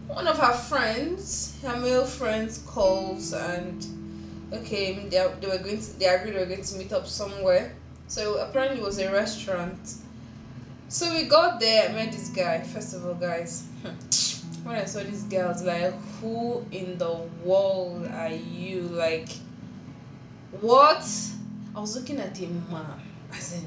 One 0.06 0.26
of 0.26 0.38
her 0.38 0.54
friends, 0.54 1.60
her 1.62 1.76
male 1.76 2.06
friends, 2.06 2.64
calls 2.66 3.34
and 3.34 4.48
okay, 4.54 4.94
they, 4.94 5.18
they 5.38 5.46
were 5.46 5.58
going 5.58 5.82
to 5.82 5.98
they 5.98 6.06
agreed 6.06 6.34
they 6.34 6.38
were 6.38 6.46
going 6.46 6.62
to 6.62 6.78
meet 6.78 6.94
up 6.94 7.06
somewhere. 7.06 7.74
So 8.06 8.38
apparently 8.38 8.80
it 8.80 8.82
was 8.82 9.00
a 9.00 9.12
restaurant. 9.12 9.96
So 10.88 11.12
we 11.12 11.24
got 11.24 11.60
there, 11.60 11.90
I 11.90 11.92
met 11.92 12.10
this 12.10 12.30
guy. 12.30 12.62
First 12.62 12.94
of 12.94 13.04
all, 13.04 13.12
guys, 13.12 13.68
hmm, 13.82 14.66
when 14.66 14.76
I 14.76 14.86
saw 14.86 15.00
this 15.00 15.24
guy, 15.24 15.40
I 15.40 15.48
was 15.48 15.62
like, 15.62 15.92
who 16.22 16.64
in 16.72 16.96
the 16.96 17.12
world 17.44 18.08
are 18.10 18.32
you? 18.32 18.80
Like, 18.80 19.28
what? 20.58 21.06
I 21.76 21.80
was 21.80 21.94
looking 21.94 22.18
at 22.18 22.34
him, 22.34 22.64
man. 22.70 22.86
I 23.30 23.36
said, 23.36 23.66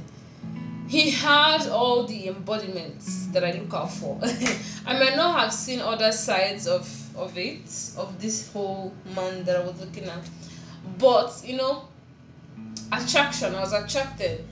he 0.87 1.09
had 1.09 1.67
all 1.67 2.03
the 2.05 2.27
embodiments 2.27 3.27
that 3.27 3.43
I 3.43 3.51
look 3.51 3.73
out 3.73 3.91
for. 3.91 4.19
I 4.85 4.99
might 4.99 5.15
not 5.15 5.39
have 5.39 5.53
seen 5.53 5.79
other 5.79 6.11
sides 6.11 6.67
of 6.67 6.87
of 7.17 7.37
it, 7.37 7.63
of 7.97 8.21
this 8.21 8.51
whole 8.51 8.93
man 9.15 9.45
that 9.45 9.55
I 9.55 9.63
was 9.65 9.79
looking 9.79 10.03
at, 10.03 10.19
but 10.99 11.41
you 11.45 11.55
know, 11.57 11.87
attraction. 12.91 13.55
I 13.55 13.61
was 13.61 13.73
attracted. 13.73 14.45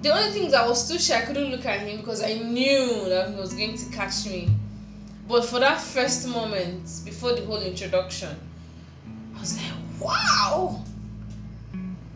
The 0.00 0.12
only 0.12 0.32
thing 0.32 0.50
that 0.50 0.62
I 0.62 0.68
was 0.68 0.88
too 0.88 0.98
shy, 0.98 1.18
I 1.18 1.20
couldn't 1.20 1.50
look 1.50 1.64
at 1.64 1.80
him 1.80 1.98
because 1.98 2.22
I 2.22 2.34
knew 2.34 3.08
that 3.08 3.30
he 3.30 3.36
was 3.36 3.54
going 3.54 3.76
to 3.76 3.86
catch 3.90 4.26
me. 4.26 4.50
But 5.28 5.44
for 5.44 5.60
that 5.60 5.80
first 5.80 6.26
moment, 6.26 6.90
before 7.04 7.34
the 7.34 7.44
whole 7.44 7.62
introduction, 7.62 8.36
I 9.36 9.40
was 9.40 9.56
like, 9.56 9.72
wow! 10.00 10.82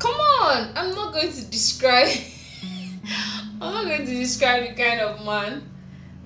Come 0.01 0.15
on! 0.15 0.73
I'm 0.75 0.95
not 0.95 1.13
going 1.13 1.33
to 1.33 1.45
describe 1.45 2.09
I'm 3.61 3.73
not 3.73 3.85
going 3.85 4.07
to 4.07 4.15
describe 4.15 4.69
the 4.69 4.83
kind 4.83 5.01
of 5.01 5.25
man 5.25 5.63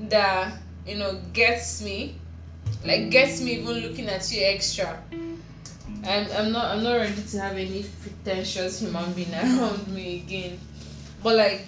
that, 0.09 0.55
you 0.87 0.97
know, 0.97 1.21
gets 1.33 1.83
me. 1.83 2.17
Like 2.85 3.11
gets 3.11 3.43
me 3.43 3.59
even 3.59 3.75
looking 3.81 4.09
at 4.09 4.31
you 4.33 4.43
extra. 4.45 5.03
I'm, 6.03 6.27
I'm 6.33 6.53
not 6.53 6.77
I'm 6.77 6.83
not 6.83 6.95
ready 6.95 7.23
to 7.23 7.41
have 7.41 7.57
any 7.57 7.85
pretentious 8.01 8.81
human 8.81 9.13
being 9.13 9.35
around 9.35 9.87
me 9.89 10.21
again. 10.21 10.59
But 11.23 11.37
like 11.37 11.67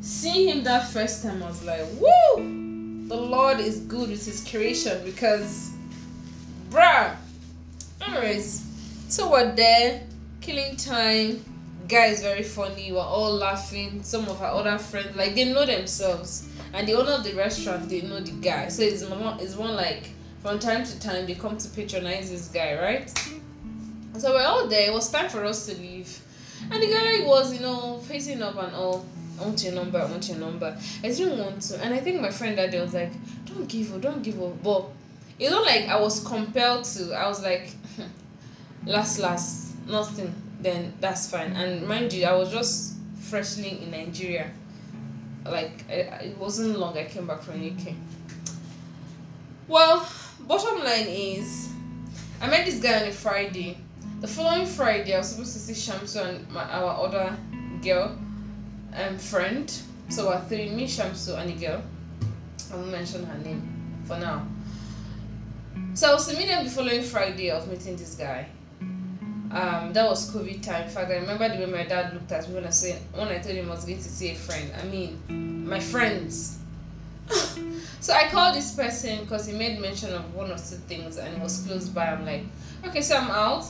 seeing 0.00 0.48
him 0.48 0.64
that 0.64 0.88
first 0.88 1.22
time 1.22 1.42
I 1.42 1.46
was 1.46 1.64
like, 1.64 1.86
woo! 2.00 3.06
the 3.08 3.16
Lord 3.16 3.58
is 3.58 3.80
good 3.80 4.10
with 4.10 4.24
his 4.24 4.46
creation 4.48 5.02
because 5.04 5.70
bruh. 6.70 7.16
Anyways, 8.00 8.64
so 9.08 9.30
we're 9.30 9.54
there, 9.54 10.06
killing 10.40 10.76
time. 10.76 11.42
Guy 11.88 12.06
is 12.06 12.20
very 12.20 12.42
funny, 12.42 12.92
we're 12.92 12.98
all 12.98 13.32
laughing. 13.32 14.02
Some 14.02 14.28
of 14.28 14.42
our 14.42 14.50
other 14.50 14.76
friends, 14.78 15.16
like 15.16 15.34
they 15.34 15.50
know 15.52 15.64
themselves. 15.64 16.48
And 16.74 16.86
the 16.86 16.94
owner 16.94 17.12
of 17.12 17.24
the 17.24 17.32
restaurant, 17.32 17.88
they 17.88 18.02
know 18.02 18.20
the 18.20 18.32
guy. 18.32 18.68
So 18.68 18.82
it's 18.82 19.02
one 19.04 19.40
it's 19.40 19.56
one 19.56 19.74
like 19.74 20.10
from 20.42 20.58
time 20.58 20.84
to 20.84 21.00
time 21.00 21.26
they 21.26 21.34
come 21.34 21.56
to 21.56 21.68
patronize 21.70 22.30
this 22.30 22.48
guy, 22.48 22.78
right? 22.78 23.08
So 24.18 24.34
we're 24.34 24.44
all 24.44 24.66
there. 24.68 24.88
It 24.88 24.92
was 24.92 25.10
time 25.10 25.30
for 25.30 25.44
us 25.44 25.66
to 25.66 25.74
leave. 25.76 26.20
And 26.70 26.82
the 26.82 26.88
guy 26.88 27.24
was, 27.26 27.54
you 27.54 27.60
know, 27.60 27.98
facing 27.98 28.42
up 28.42 28.56
and 28.56 28.74
all. 28.74 29.06
I 29.40 29.44
want 29.44 29.62
your 29.62 29.72
number, 29.72 29.98
I 29.98 30.04
want 30.04 30.28
your 30.28 30.38
number. 30.38 30.76
I 31.04 31.08
didn't 31.08 31.38
want 31.38 31.62
to. 31.62 31.82
And 31.82 31.94
I 31.94 31.98
think 31.98 32.20
my 32.20 32.30
friend 32.30 32.58
that 32.58 32.72
day 32.72 32.80
was 32.80 32.92
like, 32.92 33.12
don't 33.46 33.68
give 33.68 33.94
up, 33.94 34.00
don't 34.00 34.22
give 34.22 34.42
up. 34.42 34.62
But 34.62 34.84
it's 35.38 35.50
not 35.50 35.64
like 35.64 35.86
I 35.86 35.98
was 36.00 36.20
compelled 36.24 36.84
to. 36.84 37.14
I 37.14 37.28
was 37.28 37.42
like, 37.42 37.70
last, 38.84 39.20
last, 39.20 39.74
nothing. 39.86 40.34
Then 40.60 40.94
that's 41.00 41.30
fine. 41.30 41.52
And 41.52 41.86
mind 41.86 42.12
you, 42.12 42.26
I 42.26 42.34
was 42.34 42.50
just 42.50 42.94
freshly 43.20 43.82
in 43.82 43.90
Nigeria. 43.90 44.50
Like, 45.44 45.84
it 45.88 46.36
wasn't 46.36 46.78
long 46.78 46.98
I 46.98 47.04
came 47.04 47.26
back 47.26 47.42
from 47.42 47.64
UK. 47.64 47.94
Well, 49.68 50.08
bottom 50.40 50.82
line 50.82 51.06
is, 51.06 51.68
I 52.40 52.48
met 52.48 52.66
this 52.66 52.80
guy 52.80 53.02
on 53.02 53.08
a 53.08 53.12
Friday. 53.12 53.78
The 54.20 54.26
following 54.26 54.66
Friday, 54.66 55.14
I 55.14 55.18
was 55.18 55.28
supposed 55.28 55.52
to 55.52 55.58
see 55.58 55.74
Shamsu 55.74 56.24
and 56.26 56.50
my, 56.50 56.64
our 56.64 57.06
other 57.06 57.36
girl 57.82 58.18
um, 58.94 59.18
friend. 59.18 59.70
So 60.08 60.28
we're 60.28 60.40
three, 60.40 60.70
me, 60.70 60.86
Shamsu, 60.86 61.38
and 61.38 61.50
a 61.50 61.54
girl. 61.54 61.82
I 62.72 62.76
won't 62.76 62.90
mention 62.90 63.24
her 63.24 63.38
name 63.38 64.02
for 64.04 64.18
now. 64.18 64.46
So 65.94 66.10
I 66.10 66.14
was 66.14 66.26
to 66.28 66.36
meet 66.36 66.48
them 66.48 66.64
the 66.64 66.70
following 66.70 67.02
Friday 67.02 67.50
of 67.50 67.68
meeting 67.68 67.96
this 67.96 68.14
guy. 68.14 68.48
Um, 69.50 69.92
that 69.92 70.08
was 70.08 70.30
COVID 70.34 70.62
time. 70.62 70.84
In 70.84 70.90
fact, 70.90 71.10
I 71.10 71.16
remember 71.16 71.48
the 71.48 71.64
way 71.64 71.66
my 71.66 71.84
dad 71.84 72.12
looked 72.12 72.30
at 72.32 72.48
me 72.48 72.54
when 72.56 72.66
I 72.66 72.70
said 72.70 73.00
when 73.14 73.28
I 73.28 73.38
told 73.38 73.56
him 73.56 73.70
I 73.70 73.74
was 73.74 73.84
going 73.84 73.98
to 73.98 74.04
see 74.04 74.30
a 74.30 74.34
friend. 74.34 74.70
I 74.80 74.84
mean, 74.86 75.66
my 75.66 75.80
friends. 75.80 76.58
so 78.00 78.12
I 78.12 78.28
called 78.28 78.54
this 78.54 78.74
person 78.74 79.20
because 79.20 79.46
he 79.46 79.52
made 79.56 79.80
mention 79.80 80.12
of 80.12 80.34
one 80.34 80.50
or 80.50 80.56
two 80.56 80.76
things 80.86 81.16
and 81.16 81.36
it 81.36 81.40
was 81.40 81.64
close 81.66 81.88
by. 81.88 82.06
I'm 82.08 82.24
like, 82.26 82.44
okay, 82.86 83.00
so 83.00 83.16
I'm 83.16 83.30
out. 83.30 83.66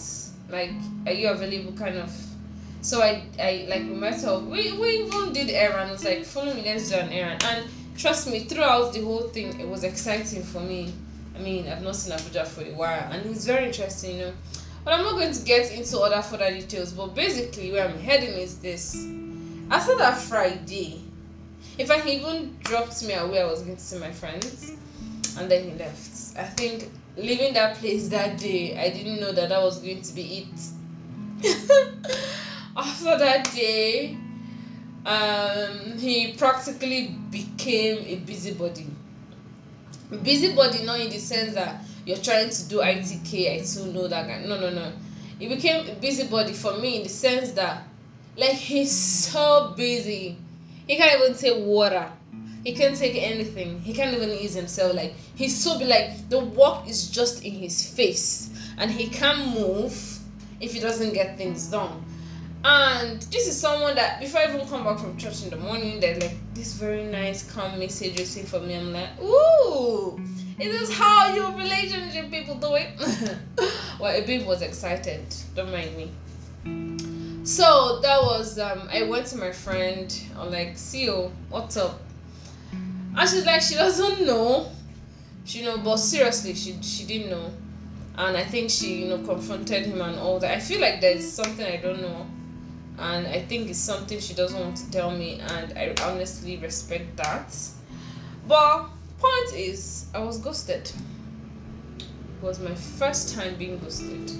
Like, 0.48 0.70
are 1.06 1.12
you 1.12 1.28
available? 1.28 1.72
Kind 1.72 1.98
of 1.98 2.10
so 2.80 3.02
I, 3.02 3.22
I 3.38 3.66
like 3.68 3.82
we 3.82 3.94
met 3.94 4.24
up. 4.24 4.44
We, 4.44 4.72
we 4.72 4.88
even 5.04 5.32
did 5.32 5.50
errand. 5.50 5.90
It's 5.92 6.04
like 6.04 6.24
follow 6.24 6.54
me, 6.54 6.62
let's 6.64 6.90
do 6.90 6.96
an 6.96 7.10
errand. 7.12 7.42
And 7.44 7.66
trust 7.96 8.30
me, 8.30 8.40
throughout 8.40 8.92
the 8.92 9.02
whole 9.02 9.28
thing, 9.28 9.58
it 9.60 9.68
was 9.68 9.84
exciting 9.84 10.42
for 10.42 10.60
me. 10.60 10.92
I 11.34 11.40
mean, 11.40 11.68
I've 11.68 11.82
not 11.82 11.96
seen 11.96 12.16
Abuja 12.16 12.46
for 12.46 12.62
a 12.62 12.72
while, 12.72 13.12
and 13.12 13.24
it's 13.26 13.44
very 13.44 13.66
interesting, 13.66 14.18
you 14.18 14.24
know. 14.26 14.32
But 14.88 15.00
I'm 15.00 15.04
not 15.04 15.16
going 15.16 15.32
to 15.34 15.42
get 15.42 15.70
into 15.70 15.98
other 15.98 16.22
further 16.22 16.50
details. 16.50 16.94
But 16.94 17.14
basically, 17.14 17.70
where 17.70 17.86
I'm 17.86 17.98
heading 17.98 18.30
is 18.30 18.58
this: 18.58 18.96
after 19.70 19.94
that 19.98 20.16
Friday, 20.16 21.02
if 21.76 21.90
I 21.90 22.02
even 22.08 22.56
dropped 22.60 23.04
me 23.04 23.12
away, 23.12 23.42
I 23.42 23.44
was 23.44 23.60
going 23.60 23.76
to 23.76 23.82
see 23.82 23.98
my 23.98 24.10
friends, 24.10 24.72
and 25.38 25.50
then 25.50 25.64
he 25.64 25.74
left. 25.74 26.38
I 26.38 26.44
think 26.44 26.90
leaving 27.18 27.52
that 27.52 27.76
place 27.76 28.08
that 28.08 28.38
day, 28.38 28.78
I 28.82 28.88
didn't 28.88 29.20
know 29.20 29.30
that 29.30 29.50
that 29.50 29.60
was 29.60 29.78
going 29.78 30.00
to 30.00 30.12
be 30.14 30.48
it. 31.44 31.66
after 32.74 33.18
that 33.18 33.52
day, 33.54 34.16
um, 35.04 35.98
he 35.98 36.32
practically 36.32 37.08
became 37.30 38.06
a 38.06 38.16
busybody. 38.24 38.86
Busybody, 40.22 40.86
not 40.86 40.98
in 40.98 41.10
the 41.10 41.18
sense 41.18 41.52
that 41.52 41.84
you're 42.08 42.16
trying 42.16 42.48
to 42.48 42.68
do 42.70 42.78
ITK, 42.78 43.52
I 43.52 43.60
still 43.60 43.92
know 43.92 44.08
that 44.08 44.26
guy. 44.26 44.42
No, 44.46 44.58
no, 44.58 44.70
no. 44.70 44.92
He 45.38 45.46
became 45.46 45.86
a 45.86 45.92
busybody 45.92 46.54
for 46.54 46.78
me 46.78 46.96
in 46.96 47.02
the 47.02 47.08
sense 47.10 47.52
that, 47.52 47.82
like, 48.34 48.52
he's 48.52 48.90
so 48.90 49.74
busy. 49.76 50.38
He 50.86 50.96
can't 50.96 51.20
even 51.20 51.36
take 51.36 51.62
water. 51.62 52.10
He 52.64 52.72
can't 52.72 52.96
take 52.96 53.14
anything. 53.22 53.82
He 53.82 53.92
can't 53.92 54.16
even 54.16 54.30
ease 54.30 54.54
himself. 54.54 54.94
Like, 54.94 55.16
he's 55.34 55.54
so, 55.62 55.76
like, 55.76 56.30
the 56.30 56.38
work 56.40 56.88
is 56.88 57.10
just 57.10 57.44
in 57.44 57.52
his 57.52 57.92
face. 57.92 58.48
And 58.78 58.90
he 58.90 59.08
can't 59.08 59.54
move 59.54 59.92
if 60.60 60.72
he 60.72 60.80
doesn't 60.80 61.12
get 61.12 61.36
things 61.36 61.66
done 61.66 62.02
and 62.64 63.22
this 63.22 63.46
is 63.46 63.58
someone 63.58 63.94
that 63.94 64.20
before 64.20 64.40
I 64.40 64.52
even 64.52 64.66
come 64.66 64.84
back 64.84 64.98
from 64.98 65.16
church 65.16 65.44
in 65.44 65.50
the 65.50 65.56
morning, 65.56 66.00
there's 66.00 66.20
like 66.20 66.36
this 66.54 66.74
very 66.74 67.04
nice 67.04 67.50
calm 67.50 67.78
message 67.78 68.18
received 68.18 68.48
for 68.48 68.60
me. 68.60 68.74
I'm 68.74 68.92
like, 68.92 69.10
ooh, 69.22 70.18
is 70.58 70.80
this 70.80 70.92
how 70.92 71.32
your 71.34 71.52
relationship 71.52 72.30
people 72.30 72.56
do 72.56 72.74
it? 72.74 72.88
well, 74.00 74.12
a 74.12 74.26
babe 74.26 74.46
was 74.46 74.62
excited. 74.62 75.22
Don't 75.54 75.70
mind 75.70 75.96
me. 75.96 77.44
So 77.44 78.00
that 78.02 78.20
was 78.20 78.58
um 78.58 78.88
I 78.92 79.04
went 79.04 79.26
to 79.28 79.38
my 79.38 79.52
friend, 79.52 80.12
I'm 80.36 80.50
like, 80.50 80.76
see 80.76 81.04
you, 81.04 81.30
what's 81.48 81.76
up? 81.76 82.00
And 82.72 83.28
she's 83.28 83.46
like, 83.46 83.62
she 83.62 83.74
doesn't 83.74 84.26
know. 84.26 84.70
She 85.44 85.62
know, 85.62 85.78
but 85.78 85.96
seriously, 85.96 86.54
she 86.54 86.76
she 86.82 87.04
didn't 87.04 87.30
know. 87.30 87.50
And 88.16 88.36
I 88.36 88.44
think 88.44 88.68
she, 88.68 89.04
you 89.04 89.08
know, 89.08 89.18
confronted 89.18 89.86
him 89.86 90.00
and 90.00 90.18
all 90.18 90.40
that. 90.40 90.56
I 90.56 90.58
feel 90.58 90.80
like 90.80 91.00
there's 91.00 91.30
something 91.30 91.64
I 91.64 91.76
don't 91.76 92.02
know. 92.02 92.26
And 92.98 93.26
I 93.26 93.42
think 93.42 93.70
it's 93.70 93.78
something 93.78 94.18
she 94.18 94.34
doesn't 94.34 94.58
want 94.58 94.76
to 94.78 94.90
tell 94.90 95.10
me 95.10 95.40
and 95.40 95.78
I 95.78 95.94
honestly 96.02 96.56
respect 96.56 97.16
that. 97.16 97.54
But 98.46 98.88
point 99.18 99.52
is 99.54 100.06
I 100.14 100.18
was 100.18 100.38
ghosted. 100.38 100.90
It 101.98 102.42
was 102.42 102.58
my 102.60 102.74
first 102.74 103.34
time 103.34 103.56
being 103.56 103.78
ghosted. 103.78 104.30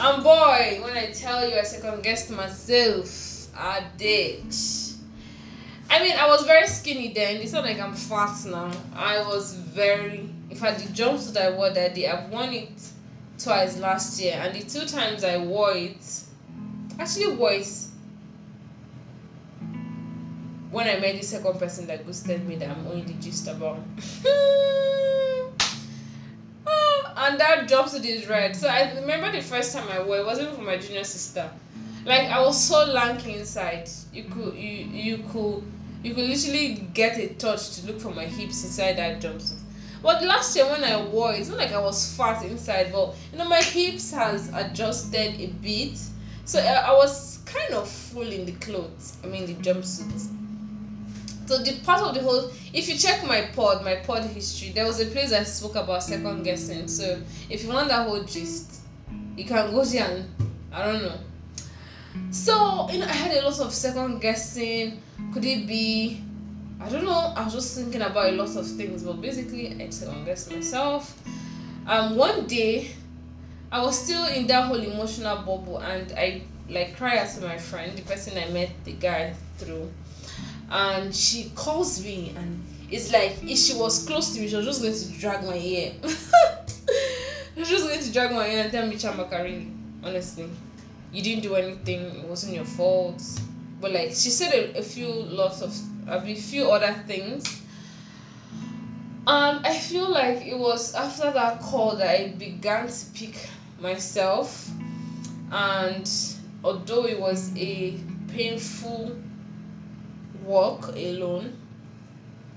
And 0.00 0.22
boy, 0.22 0.80
when 0.82 0.96
I 0.96 1.10
tell 1.12 1.48
you 1.48 1.56
I 1.56 1.62
second 1.62 2.02
guessed 2.02 2.30
myself, 2.30 3.48
I 3.56 3.84
did. 3.96 4.52
I 5.88 6.00
mean, 6.00 6.16
I 6.16 6.26
was 6.26 6.44
very 6.44 6.66
skinny 6.66 7.12
then. 7.12 7.36
It's 7.36 7.52
not 7.52 7.64
like 7.64 7.78
I'm 7.78 7.94
fat 7.94 8.36
now. 8.46 8.70
I 8.94 9.18
was 9.18 9.54
very. 9.54 10.28
In 10.50 10.56
fact, 10.56 10.80
the 10.80 10.92
jumpsuit 10.92 11.36
I 11.36 11.50
wore 11.50 11.70
that 11.70 11.94
day, 11.94 12.08
I've 12.08 12.30
worn 12.30 12.52
it 12.52 12.72
twice 13.38 13.78
last 13.78 14.20
year, 14.20 14.40
and 14.40 14.54
the 14.54 14.62
two 14.68 14.86
times 14.86 15.24
I 15.24 15.36
wore 15.36 15.72
it, 15.74 16.04
actually 16.98 17.34
wore 17.36 17.52
it 17.52 17.68
when 20.70 20.88
I 20.88 20.98
met 20.98 21.16
the 21.16 21.22
second 21.22 21.58
person 21.58 21.86
that 21.86 22.04
ghosted 22.04 22.46
me 22.48 22.56
that 22.56 22.70
I'm 22.70 22.86
only 22.86 23.02
the 23.02 23.14
gist 23.14 23.46
about. 23.48 23.78
Ah, 26.66 27.28
and 27.28 27.38
that 27.38 27.68
jumpsuit 27.68 28.04
is 28.06 28.26
red. 28.26 28.56
So 28.56 28.68
I 28.68 28.92
remember 28.94 29.30
the 29.30 29.42
first 29.42 29.74
time 29.76 29.86
I 29.90 30.02
wore 30.02 30.18
it 30.18 30.26
wasn't 30.26 30.54
for 30.56 30.62
my 30.62 30.78
junior 30.78 31.04
sister. 31.04 31.50
Like 32.04 32.22
I 32.28 32.40
was 32.40 32.62
so 32.62 32.84
lanky 32.86 33.34
inside. 33.34 33.88
You 34.12 34.24
could 34.24 34.54
you 34.54 34.70
you 34.86 35.18
could 35.30 35.62
you 36.02 36.14
could 36.14 36.24
literally 36.24 36.86
get 36.94 37.18
a 37.18 37.28
touch 37.34 37.76
to 37.76 37.86
look 37.86 38.00
for 38.00 38.10
my 38.10 38.24
hips 38.24 38.64
inside 38.64 38.96
that 38.96 39.20
jumpsuit. 39.20 39.58
But 40.02 40.22
last 40.22 40.54
year 40.54 40.66
when 40.66 40.84
I 40.84 41.02
wore 41.02 41.32
it, 41.32 41.40
it's 41.40 41.48
not 41.48 41.58
like 41.58 41.72
I 41.72 41.80
was 41.80 42.14
fat 42.16 42.44
inside, 42.44 42.92
but 42.92 43.14
you 43.32 43.38
know 43.38 43.48
my 43.48 43.62
hips 43.62 44.10
has 44.12 44.52
adjusted 44.52 45.40
a 45.40 45.46
bit, 45.62 45.98
so 46.44 46.58
I, 46.58 46.74
I 46.74 46.92
was 46.92 47.38
kind 47.46 47.74
of 47.74 47.88
full 47.88 48.30
in 48.30 48.46
the 48.46 48.52
clothes. 48.52 49.16
I 49.22 49.26
mean 49.28 49.46
the 49.46 49.54
jumpsuits. 49.54 50.28
So 51.46 51.58
the 51.58 51.78
part 51.80 52.00
of 52.00 52.14
the 52.14 52.22
whole, 52.22 52.50
if 52.72 52.88
you 52.88 52.96
check 52.96 53.26
my 53.26 53.42
pod, 53.54 53.84
my 53.84 53.96
pod 53.96 54.24
history, 54.24 54.70
there 54.70 54.86
was 54.86 55.00
a 55.00 55.06
place 55.06 55.32
I 55.32 55.42
spoke 55.42 55.76
about 55.76 56.02
second 56.02 56.42
guessing. 56.42 56.88
So 56.88 57.20
if 57.50 57.64
you 57.64 57.70
want 57.70 57.88
that 57.88 58.08
whole 58.08 58.22
gist, 58.22 58.80
you 59.36 59.44
can 59.44 59.70
go 59.70 59.84
there 59.84 60.08
and 60.08 60.50
I 60.72 60.86
don't 60.86 61.02
know. 61.02 61.18
So 62.30 62.88
you 62.90 62.98
know, 62.98 63.06
I 63.06 63.12
had 63.12 63.36
a 63.36 63.48
lot 63.48 63.60
of 63.60 63.72
second 63.72 64.20
guessing. 64.20 65.02
Could 65.32 65.44
it 65.44 65.66
be? 65.66 66.22
I 66.80 66.88
don't 66.88 67.04
know. 67.04 67.32
I 67.36 67.44
was 67.44 67.54
just 67.54 67.76
thinking 67.76 68.02
about 68.02 68.30
a 68.30 68.32
lot 68.32 68.54
of 68.56 68.66
things, 68.66 69.02
but 69.02 69.20
basically, 69.20 69.82
I 69.82 69.90
second 69.90 70.24
guessed 70.24 70.50
myself. 70.50 71.18
Um, 71.86 72.16
one 72.16 72.46
day, 72.46 72.90
I 73.74 73.82
was 73.82 73.98
still 73.98 74.24
in 74.26 74.46
that 74.46 74.66
whole 74.66 74.80
emotional 74.80 75.34
bubble, 75.38 75.78
and 75.78 76.12
I 76.16 76.42
like 76.70 76.96
cried 76.96 77.28
to 77.30 77.40
my 77.40 77.58
friend, 77.58 77.98
the 77.98 78.02
person 78.02 78.38
I 78.38 78.48
met 78.52 78.70
the 78.84 78.92
guy 78.92 79.34
through. 79.58 79.90
And 80.70 81.12
she 81.12 81.50
calls 81.56 82.00
me 82.04 82.32
and 82.36 82.64
it's 82.88 83.12
like 83.12 83.32
if 83.42 83.58
she 83.58 83.74
was 83.74 84.06
close 84.06 84.32
to 84.34 84.40
me 84.40 84.48
she 84.48 84.54
was 84.54 84.64
just 84.64 84.80
going 84.80 84.94
to 84.94 85.20
drag 85.20 85.44
my 85.44 85.56
ear 85.56 85.92
she 87.54 87.60
was 87.60 87.68
just 87.68 87.86
going 87.86 88.00
to 88.00 88.12
drag 88.12 88.32
my 88.32 88.48
ear 88.48 88.62
and 88.62 88.72
tell 88.72 88.86
me 88.86 88.94
chamakarini 88.94 89.70
honestly 90.02 90.48
you 91.12 91.22
didn't 91.22 91.42
do 91.42 91.54
anything 91.54 92.00
it 92.16 92.28
wasn't 92.28 92.54
your 92.54 92.64
fault. 92.64 93.22
But 93.80 93.92
like 93.92 94.10
she 94.10 94.30
said 94.30 94.54
a, 94.54 94.78
a 94.78 94.82
few 94.82 95.08
lots 95.08 95.60
of 95.62 95.76
a 96.06 96.34
few 96.34 96.70
other 96.70 96.92
things. 97.06 97.62
And 99.26 99.66
i 99.66 99.74
feel 99.74 100.08
like 100.10 100.46
it 100.46 100.58
was 100.58 100.94
after 100.94 101.30
that 101.32 101.60
call 101.60 101.96
that 101.96 102.20
i 102.20 102.28
began 102.28 102.88
to 102.88 103.06
pick 103.14 103.34
myself 103.84 104.70
and 105.52 106.10
although 106.64 107.04
it 107.06 107.20
was 107.20 107.52
a 107.56 107.98
painful 108.28 109.14
walk 110.42 110.88
alone 110.88 111.56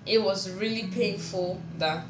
it 0.06 0.24
was 0.24 0.50
really 0.52 0.88
painful 0.88 1.62
that 1.78 2.06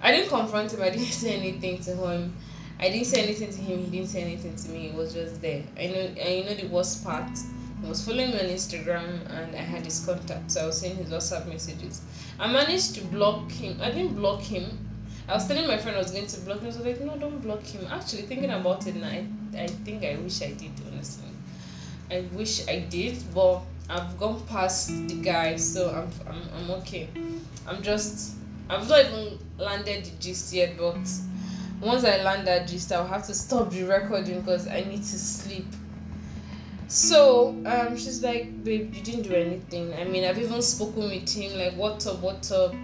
I 0.00 0.12
didn't 0.12 0.28
confront 0.28 0.72
him, 0.72 0.82
I 0.82 0.90
didn't 0.90 1.06
say 1.22 1.34
anything 1.34 1.80
to 1.82 1.96
him. 1.96 2.36
I 2.80 2.90
didn't 2.90 3.06
say 3.06 3.24
anything 3.24 3.50
to 3.50 3.60
him, 3.60 3.84
he 3.84 3.90
didn't 3.90 4.08
say 4.08 4.22
anything 4.22 4.54
to 4.54 4.68
me, 4.70 4.86
it 4.88 4.94
was 4.94 5.12
just 5.12 5.42
there. 5.42 5.64
I 5.76 5.86
know 5.86 6.02
you 6.02 6.44
know 6.44 6.54
the 6.54 6.68
worst 6.68 7.04
part. 7.04 7.36
He 7.82 7.88
was 7.88 8.04
following 8.04 8.30
me 8.30 8.38
on 8.38 8.46
Instagram 8.46 9.28
and 9.30 9.54
I 9.54 9.60
had 9.60 9.84
his 9.84 10.04
contact, 10.04 10.52
so 10.52 10.62
I 10.62 10.66
was 10.66 10.80
seeing 10.80 10.96
his 10.96 11.10
WhatsApp 11.10 11.48
messages. 11.48 12.02
I 12.38 12.52
managed 12.52 12.94
to 12.96 13.04
block 13.06 13.50
him. 13.50 13.80
I 13.80 13.90
didn't 13.90 14.14
block 14.14 14.42
him. 14.42 14.87
I 15.28 15.34
was 15.34 15.46
telling 15.46 15.66
my 15.66 15.76
friend 15.76 15.96
I 15.96 16.00
was 16.00 16.10
going 16.10 16.26
to 16.26 16.40
block 16.40 16.58
him. 16.60 16.64
I 16.64 16.68
was 16.68 16.78
like, 16.78 17.00
no, 17.00 17.16
don't 17.16 17.42
block 17.42 17.62
him. 17.62 17.86
Actually, 17.90 18.22
thinking 18.22 18.50
about 18.50 18.86
it 18.86 18.96
now, 18.96 19.08
I, 19.08 19.26
I 19.56 19.66
think 19.66 20.02
I 20.04 20.16
wish 20.16 20.40
I 20.40 20.52
did, 20.52 20.72
honestly. 20.90 21.28
I 22.10 22.24
wish 22.32 22.66
I 22.66 22.80
did, 22.80 23.18
but 23.34 23.60
I've 23.90 24.18
gone 24.18 24.40
past 24.46 24.88
the 25.08 25.14
guy, 25.16 25.56
so 25.56 25.90
I'm 25.90 26.10
I'm, 26.32 26.42
I'm 26.56 26.70
okay. 26.80 27.08
I'm 27.66 27.82
just 27.82 28.36
I've 28.70 28.88
not 28.88 29.04
even 29.04 29.38
landed 29.58 30.04
the 30.04 30.10
gist 30.18 30.52
yet, 30.54 30.78
but 30.78 30.96
once 31.80 32.04
I 32.04 32.22
land 32.22 32.46
that 32.46 32.66
gist, 32.66 32.90
I'll 32.92 33.06
have 33.06 33.26
to 33.26 33.34
stop 33.34 33.70
the 33.70 33.84
recording 33.84 34.40
because 34.40 34.66
I 34.66 34.80
need 34.80 35.02
to 35.02 35.18
sleep. 35.18 35.66
So 36.86 37.50
um, 37.66 37.96
she's 37.98 38.22
like, 38.22 38.64
babe, 38.64 38.94
you 38.94 39.02
didn't 39.02 39.22
do 39.22 39.34
anything. 39.34 39.92
I 39.92 40.04
mean, 40.04 40.24
I've 40.24 40.38
even 40.38 40.62
spoken 40.62 41.02
with 41.10 41.28
him, 41.30 41.58
like, 41.58 41.74
what 41.74 42.06
up, 42.06 42.20
what 42.20 42.50
up. 42.50 42.74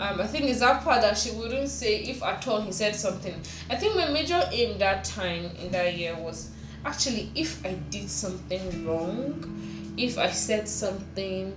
Um, 0.00 0.20
I 0.20 0.26
think 0.26 0.44
it's 0.44 0.60
that 0.60 0.84
part 0.84 1.02
that 1.02 1.18
she 1.18 1.32
wouldn't 1.32 1.68
say 1.68 1.96
if 2.02 2.22
at 2.22 2.46
all 2.46 2.60
he 2.60 2.72
said 2.72 2.94
something. 2.94 3.34
I 3.68 3.76
think 3.76 3.96
my 3.96 4.08
major 4.08 4.42
aim 4.52 4.78
that 4.78 5.04
time 5.04 5.50
in 5.60 5.72
that 5.72 5.96
year 5.96 6.14
was 6.16 6.50
actually 6.84 7.30
if 7.34 7.64
I 7.66 7.74
did 7.90 8.08
something 8.08 8.86
wrong 8.86 9.58
if 9.98 10.16
I 10.16 10.30
said 10.30 10.68
something, 10.68 11.56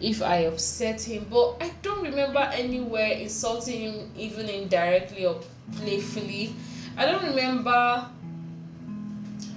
if 0.00 0.22
I 0.22 0.44
upset 0.46 1.02
him. 1.02 1.26
But 1.28 1.56
I 1.60 1.70
don't 1.82 2.02
remember 2.02 2.38
anywhere 2.38 3.12
insulting 3.12 3.80
him, 3.80 4.12
even 4.16 4.48
indirectly 4.48 5.26
or 5.26 5.40
playfully. 5.76 6.54
I 6.96 7.06
don't 7.06 7.24
remember 7.24 8.06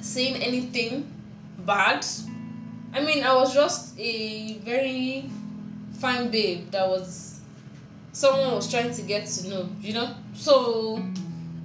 saying 0.01 0.41
anything 0.41 1.11
bad. 1.59 2.05
I 2.93 3.01
mean, 3.01 3.23
I 3.23 3.33
was 3.35 3.53
just 3.53 3.97
a 3.99 4.57
very 4.59 5.29
fine 5.99 6.29
babe 6.29 6.71
that 6.71 6.87
was 6.87 7.32
someone 8.13 8.55
was 8.55 8.71
trying 8.71 8.93
to 8.93 9.01
get 9.01 9.25
to 9.27 9.49
know, 9.49 9.69
you 9.81 9.93
know. 9.93 10.15
So, 10.33 11.03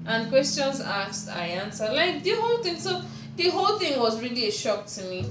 and 0.07 0.29
questions 0.29 0.81
asked, 0.81 1.29
I 1.29 1.47
answered. 1.47 1.93
Like 1.93 2.25
the 2.25 2.35
whole 2.35 2.59
thing. 2.59 2.77
So 2.77 3.01
the 3.37 3.51
whole 3.51 3.79
thing 3.79 4.01
was 4.01 4.21
really 4.21 4.49
a 4.49 4.51
shock 4.51 4.87
to 4.87 5.05
me 5.05 5.25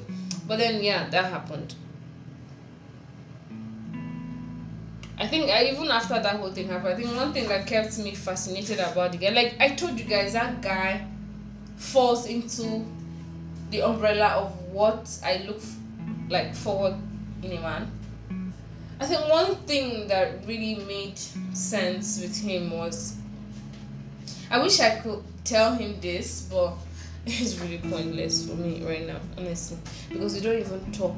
but 0.47 0.59
then, 0.59 0.81
yeah, 0.81 1.09
that 1.09 1.25
happened. 1.25 1.75
I 5.19 5.27
think 5.27 5.49
I, 5.49 5.65
even 5.65 5.89
after 5.89 6.13
that 6.13 6.37
whole 6.37 6.51
thing 6.51 6.69
happened, 6.69 6.93
I 6.93 6.95
think 6.95 7.15
one 7.15 7.33
thing 7.33 7.49
that 7.49 7.67
kept 7.67 7.97
me 7.99 8.13
fascinated 8.15 8.79
about 8.79 9.11
the 9.11 9.17
guy, 9.17 9.29
like 9.29 9.55
I 9.59 9.69
told 9.69 9.99
you 9.99 10.05
guys, 10.05 10.33
that 10.33 10.61
guy 10.61 11.05
falls 11.75 12.27
into 12.27 12.85
the 13.71 13.81
umbrella 13.81 14.27
of 14.27 14.53
what 14.71 15.09
I 15.25 15.43
look 15.47 15.57
f- 15.57 15.75
like 16.29 16.55
forward 16.55 16.95
in 17.43 17.51
a 17.51 17.61
man. 17.61 17.91
I 18.99 19.05
think 19.05 19.29
one 19.29 19.55
thing 19.67 20.07
that 20.07 20.45
really 20.47 20.75
made 20.85 21.19
sense 21.55 22.19
with 22.21 22.35
him 22.41 22.71
was 22.71 23.15
I 24.49 24.59
wish 24.59 24.79
I 24.79 24.99
could 24.99 25.23
tell 25.43 25.75
him 25.75 25.99
this, 25.99 26.47
but 26.49 26.73
it's 27.25 27.59
really 27.59 27.77
pointless 27.77 28.47
for 28.47 28.55
me 28.55 28.83
right 28.83 29.05
now, 29.05 29.19
honestly, 29.37 29.77
because 30.09 30.33
we 30.33 30.41
don't 30.41 30.59
even 30.59 30.91
talk 30.91 31.15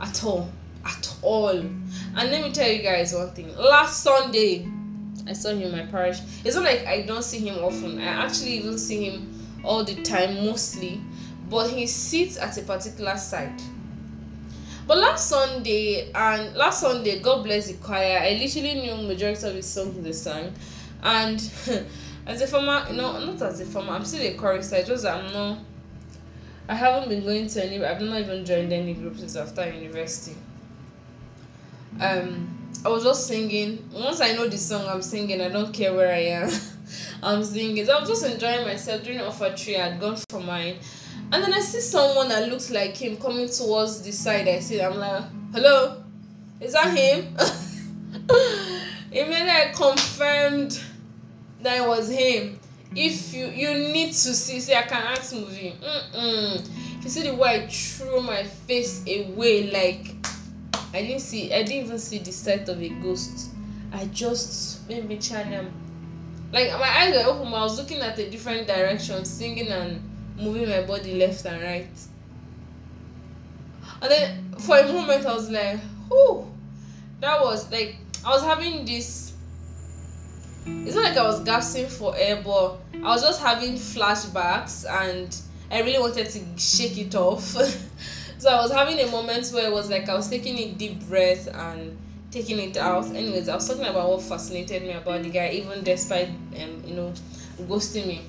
at 0.00 0.24
all, 0.24 0.50
at 0.84 1.14
all. 1.22 1.48
And 1.48 1.76
let 2.14 2.42
me 2.42 2.52
tell 2.52 2.70
you 2.70 2.82
guys 2.82 3.14
one 3.14 3.30
thing. 3.30 3.56
Last 3.56 4.02
Sunday, 4.02 4.68
I 5.26 5.32
saw 5.32 5.50
him 5.50 5.62
in 5.62 5.72
my 5.72 5.86
parish. 5.86 6.20
It's 6.44 6.56
not 6.56 6.64
like 6.64 6.86
I 6.86 7.02
don't 7.02 7.24
see 7.24 7.46
him 7.46 7.62
often. 7.62 7.98
I 8.00 8.26
actually 8.26 8.58
even 8.58 8.78
see 8.78 9.04
him 9.04 9.60
all 9.64 9.84
the 9.84 10.02
time, 10.02 10.44
mostly. 10.44 11.00
But 11.48 11.70
he 11.70 11.86
sits 11.86 12.36
at 12.36 12.58
a 12.58 12.62
particular 12.62 13.16
side. 13.16 13.60
But 14.88 14.98
last 14.98 15.28
Sunday 15.28 16.10
and 16.12 16.56
last 16.56 16.80
Sunday, 16.80 17.20
God 17.20 17.44
bless 17.44 17.68
the 17.68 17.74
choir. 17.74 18.18
I 18.20 18.30
literally 18.32 18.74
knew 18.80 19.06
majority 19.06 19.46
of 19.46 19.54
his 19.54 19.66
songs 19.66 20.02
they 20.02 20.12
sang, 20.12 20.52
and 21.02 21.38
as 22.26 22.42
a 22.42 22.46
former 22.46 22.90
know 22.92 23.24
not 23.24 23.40
as 23.42 23.60
a 23.60 23.64
former 23.64 23.92
i'm 23.92 24.04
still 24.04 24.20
a 24.20 24.34
chorister 24.34 24.82
just 24.82 25.06
i'm 25.06 25.32
not 25.32 25.58
i 26.68 26.74
haven't 26.74 27.08
been 27.08 27.22
going 27.22 27.46
to 27.46 27.64
any 27.64 27.82
i've 27.82 28.00
not 28.02 28.20
even 28.20 28.44
joined 28.44 28.72
any 28.72 28.94
groups 28.94 29.20
since 29.20 29.36
after 29.36 29.68
university. 29.70 30.36
Um 32.00 32.54
i 32.84 32.88
was 32.88 33.02
just 33.02 33.26
singing. 33.26 33.88
Once 33.92 34.20
i 34.20 34.32
know 34.32 34.48
the 34.48 34.58
song 34.58 34.86
i'm 34.88 35.02
singing. 35.02 35.40
I 35.40 35.48
don't 35.48 35.72
care 35.72 35.94
where 35.94 36.12
i 36.12 36.20
am. 36.20 36.50
I'm 37.22 37.42
singing. 37.42 37.88
I'm 37.90 38.06
just 38.06 38.24
enjoying 38.24 38.64
myself. 38.64 39.02
During 39.02 39.18
tree. 39.56 39.76
i 39.76 39.88
had 39.88 40.00
gone 40.00 40.16
for 40.30 40.40
mine 40.40 40.76
And 41.30 41.44
then 41.44 41.52
I 41.52 41.60
see 41.60 41.80
someone 41.80 42.28
that 42.30 42.48
looks 42.48 42.70
like 42.70 42.96
him 42.96 43.16
coming 43.18 43.48
towards 43.48 44.00
the 44.02 44.12
side. 44.12 44.48
I 44.48 44.60
see, 44.60 44.80
I'm 44.80 44.96
like, 44.96 45.24
hello, 45.52 46.02
is 46.58 46.72
that 46.72 46.96
him? 46.96 47.36
Immediately 49.12 49.50
I 49.50 49.72
confirmed 49.74 50.80
that 51.60 51.82
it 51.82 51.86
was 51.86 52.08
him. 52.08 52.58
If 52.96 53.34
you 53.34 53.46
you 53.48 53.74
need 53.74 54.08
to 54.08 54.34
see, 54.34 54.60
see, 54.60 54.74
I 54.74 54.82
can 54.82 55.02
act 55.02 55.32
movie. 55.34 55.74
Mm-mm. 55.82 57.04
You 57.04 57.10
see 57.10 57.22
the 57.22 57.34
way 57.34 57.62
I 57.62 57.66
threw 57.66 58.22
my 58.22 58.42
face 58.44 59.02
away, 59.02 59.70
like 59.70 60.14
I 60.94 61.02
didn't 61.02 61.20
see, 61.20 61.52
I 61.52 61.62
didn't 61.62 61.84
even 61.86 61.98
see 61.98 62.18
the 62.18 62.32
sight 62.32 62.68
of 62.70 62.80
a 62.80 62.88
ghost. 62.88 63.50
I 63.92 64.06
just 64.06 64.88
made 64.88 65.06
me 65.06 65.18
channel. 65.18 65.66
Like 66.52 66.70
my 66.72 66.88
eyes 66.88 67.14
were 67.14 67.30
open, 67.30 67.48
I 67.52 67.62
was 67.62 67.78
looking 67.78 67.98
at 67.98 68.18
a 68.18 68.30
different 68.30 68.66
direction, 68.66 69.24
singing 69.26 69.68
and 69.68 70.07
moving 70.38 70.68
my 70.68 70.82
body 70.82 71.14
left 71.18 71.44
and 71.46 71.62
right. 71.62 71.88
And 74.00 74.10
then 74.10 74.54
for 74.58 74.78
a 74.78 74.86
moment 74.92 75.26
I 75.26 75.34
was 75.34 75.50
like, 75.50 75.80
oh, 76.10 76.48
that 77.20 77.40
was 77.40 77.70
like 77.70 77.96
I 78.24 78.30
was 78.30 78.42
having 78.42 78.84
this. 78.84 79.32
It's 80.66 80.94
not 80.94 81.04
like 81.04 81.16
I 81.16 81.22
was 81.22 81.40
gasping 81.40 81.86
for 81.86 82.14
air, 82.16 82.42
but 82.44 82.78
I 82.96 83.14
was 83.14 83.22
just 83.22 83.40
having 83.40 83.74
flashbacks 83.74 84.84
and 84.88 85.34
I 85.70 85.80
really 85.80 85.98
wanted 85.98 86.28
to 86.28 86.40
shake 86.58 86.98
it 86.98 87.14
off. 87.14 87.42
so 88.38 88.50
I 88.50 88.60
was 88.60 88.70
having 88.70 88.98
a 89.00 89.10
moment 89.10 89.48
where 89.48 89.66
it 89.66 89.72
was 89.72 89.88
like 89.88 90.08
I 90.08 90.14
was 90.14 90.28
taking 90.28 90.58
a 90.58 90.72
deep 90.72 91.00
breath 91.08 91.48
and 91.54 91.96
taking 92.30 92.58
it 92.58 92.76
out. 92.76 93.06
Anyways, 93.06 93.48
I 93.48 93.54
was 93.54 93.66
talking 93.66 93.86
about 93.86 94.10
what 94.10 94.22
fascinated 94.22 94.82
me 94.82 94.92
about 94.92 95.22
the 95.22 95.30
guy, 95.30 95.50
even 95.50 95.82
despite 95.82 96.28
um, 96.28 96.82
you 96.86 96.94
know, 96.94 97.12
ghosting 97.62 98.06
me. 98.06 98.22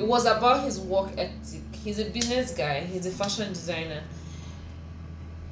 It 0.00 0.06
was 0.06 0.24
about 0.24 0.64
his 0.64 0.80
work 0.80 1.10
ethic. 1.18 1.60
He's 1.84 1.98
a 1.98 2.06
business 2.06 2.52
guy, 2.52 2.80
he's 2.80 3.04
a 3.04 3.10
fashion 3.10 3.50
designer. 3.50 4.02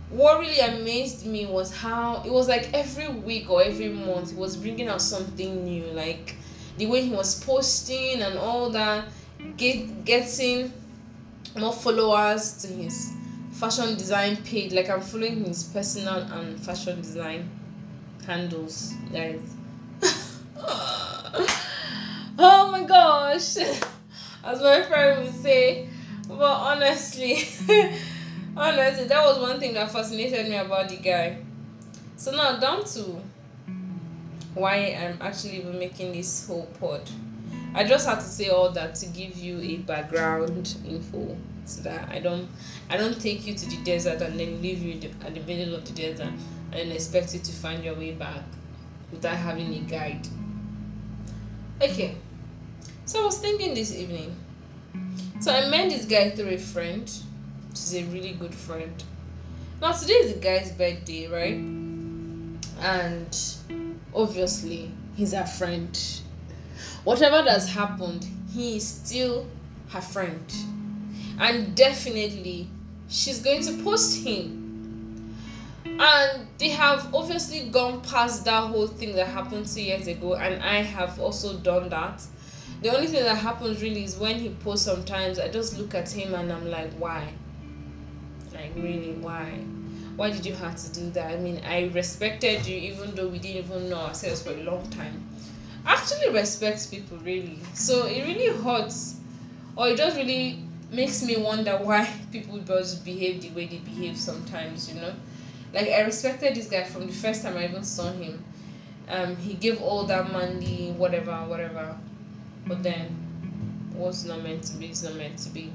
What 0.09 0.41
really 0.41 0.59
amazed 0.61 1.27
me 1.27 1.45
was 1.45 1.77
how 1.77 2.23
it 2.25 2.33
was 2.33 2.49
like 2.49 2.73
every 2.73 3.09
week 3.09 3.51
or 3.51 3.63
every 3.63 3.91
mm. 3.91 4.07
month 4.07 4.31
he 4.31 4.37
was 4.37 4.57
bringing 4.57 4.89
out 4.89 5.03
something 5.03 5.65
new, 5.65 5.85
like 5.89 6.35
the 6.79 6.87
way 6.87 7.03
he 7.03 7.11
was 7.11 7.45
posting 7.45 8.23
and 8.23 8.39
all 8.39 8.71
that, 8.71 9.05
get 9.59 10.07
getting 10.07 10.73
more 11.55 11.75
followers 11.75 12.53
to 12.63 12.69
his 12.69 13.13
fashion 13.53 13.97
design 13.97 14.37
page. 14.39 14.73
Like 14.73 14.89
I'm 14.89 15.03
following 15.03 15.45
his 15.45 15.65
personal 15.65 16.23
and 16.23 16.59
fashion 16.59 17.03
design 17.03 17.51
handles, 18.27 18.95
guys. 19.13 19.43
oh 22.39 22.69
my 22.73 22.85
gosh, 22.85 23.57
as 24.45 24.61
my 24.61 24.83
friend 24.83 25.25
would 25.25 25.35
say. 25.35 25.89
But 26.29 26.43
honestly, 26.43 27.37
honestly, 28.57 29.05
that 29.07 29.25
was 29.25 29.39
one 29.39 29.59
thing 29.59 29.75
that 29.75 29.91
fascinated 29.91 30.49
me 30.49 30.57
about 30.57 30.89
the 30.89 30.97
guy. 30.97 31.39
So 32.17 32.33
now 32.33 32.59
down 32.59 32.85
to 32.85 33.23
why 34.55 34.99
I'm 35.01 35.19
actually 35.21 35.59
even 35.59 35.79
making 35.79 36.13
this 36.13 36.47
whole 36.47 36.67
pod. 36.81 37.09
I 37.75 37.85
just 37.85 38.07
had 38.07 38.17
to 38.17 38.25
say 38.27 38.49
all 38.49 38.71
that 38.71 38.95
to 38.97 39.07
give 39.07 39.37
you 39.37 39.61
a 39.61 39.77
background 39.77 40.77
info 40.87 41.37
so 41.65 41.83
that 41.83 42.09
I 42.09 42.19
don't 42.19 42.49
I 42.91 42.97
don't 42.97 43.21
take 43.21 43.47
you 43.47 43.55
to 43.55 43.67
the 43.69 43.77
desert 43.85 44.23
and 44.23 44.41
then 44.41 44.61
leave 44.63 44.83
you 44.83 45.11
at 45.25 45.35
the 45.35 45.41
middle 45.41 45.75
of 45.75 45.85
the 45.85 45.93
desert 45.93 46.33
and 46.73 46.93
expect 46.93 47.35
you 47.35 47.41
to 47.41 47.53
find 47.53 47.85
your 47.85 47.95
way 47.95 48.13
back 48.13 48.43
without 49.11 49.37
having 49.37 49.73
a 49.75 49.81
guide. 49.81 50.27
Okay, 51.81 52.17
so 53.09 53.23
I 53.23 53.25
was 53.25 53.39
thinking 53.39 53.75
this 53.75 53.93
evening. 53.95 54.37
So 55.41 55.53
I 55.53 55.69
met 55.69 55.91
this 55.91 56.05
guy 56.05 56.31
through 56.31 56.51
a 56.51 56.59
friend. 56.59 57.11
She's 57.71 57.95
a 57.97 58.05
really 58.05 58.35
good 58.35 58.55
friend. 58.55 59.03
Now 59.81 59.93
today 59.93 60.15
is 60.15 60.35
the 60.35 60.41
guy's 60.41 60.71
birthday, 60.71 61.27
right? 61.27 61.55
And 62.81 63.37
obviously 64.15 64.93
he's 65.17 65.33
a 65.33 65.45
friend 65.45 65.99
whatever 67.05 67.43
that's 67.43 67.69
happened, 67.69 68.27
he 68.53 68.77
is 68.77 68.87
still 68.87 69.47
her 69.89 70.01
friend. 70.01 70.53
And 71.39 71.75
definitely, 71.75 72.69
she's 73.09 73.41
going 73.41 73.63
to 73.63 73.83
post 73.83 74.23
him. 74.25 75.35
And 75.87 76.47
they 76.59 76.69
have 76.69 77.15
obviously 77.15 77.71
gone 77.71 78.03
past 78.03 78.45
that 78.45 78.69
whole 78.69 78.87
thing 78.87 79.15
that 79.17 79.29
happened 79.29 79.67
two 79.67 79.83
years 79.83 80.07
ago, 80.07 80.35
and 80.35 80.63
I 80.63 80.83
have 80.83 81.19
also 81.19 81.57
done 81.59 81.89
that. 81.89 82.23
The 82.83 82.95
only 82.95 83.09
thing 83.09 83.25
that 83.25 83.37
happens 83.39 83.83
really 83.83 84.05
is 84.05 84.17
when 84.17 84.39
he 84.39 84.51
posts 84.51 84.87
sometimes, 84.87 85.39
I 85.39 85.49
just 85.49 85.79
look 85.79 85.95
at 85.95 86.09
him 86.11 86.35
and 86.35 86.53
I'm 86.53 86.71
like, 86.71 86.93
why? 86.95 87.33
Like, 88.53 88.73
really, 88.77 89.15
why? 89.15 89.65
Why 90.17 90.31
did 90.31 90.47
you 90.47 90.55
have 90.55 90.77
to 90.77 90.93
do 90.93 91.11
that? 91.11 91.33
I 91.33 91.37
mean, 91.39 91.61
I 91.65 91.91
respected 91.93 92.67
you 92.67 92.77
even 92.77 93.15
though 93.15 93.29
we 93.29 93.39
didn't 93.39 93.65
even 93.65 93.89
know 93.91 93.99
ourselves 93.99 94.43
for 94.43 94.51
a 94.51 94.63
long 94.63 94.89
time 94.91 95.29
actually 95.89 96.31
respects 96.31 96.87
people 96.87 97.17
really 97.19 97.59
so 97.75 98.07
it 98.07 98.25
really 98.27 98.55
hurts 98.63 99.21
or 99.77 99.89
it 99.89 99.97
just 99.97 100.17
really 100.17 100.63
makes 100.91 101.23
me 101.25 101.37
wonder 101.37 101.77
why 101.79 102.09
people 102.33 102.59
just 102.59 103.05
behave 103.05 103.41
the 103.43 103.51
way 103.51 103.67
they 103.67 103.79
behave 103.79 104.17
sometimes 104.17 104.93
you 104.93 105.01
know 105.01 105.13
like 105.73 105.89
i 105.89 106.01
respected 106.01 106.55
this 106.55 106.69
guy 106.69 106.85
from 106.85 107.07
the 107.07 107.13
first 107.13 107.43
time 107.43 107.57
i 107.57 107.65
even 107.65 107.83
saw 107.83 108.13
him 108.13 108.43
um 109.09 109.37
he 109.37 109.55
gave 109.55 109.81
all 109.81 110.05
that 110.05 110.31
money 110.33 110.93
whatever 110.97 111.33
whatever 111.47 111.97
but 112.69 112.83
then 112.83 113.09
what's 113.95 114.25
not 114.25 114.43
meant 114.43 114.63
to 114.65 114.77
be 114.77 114.91
is 114.91 115.03
not 115.03 115.15
meant 115.15 115.39
to 115.39 115.49
be. 115.49 115.73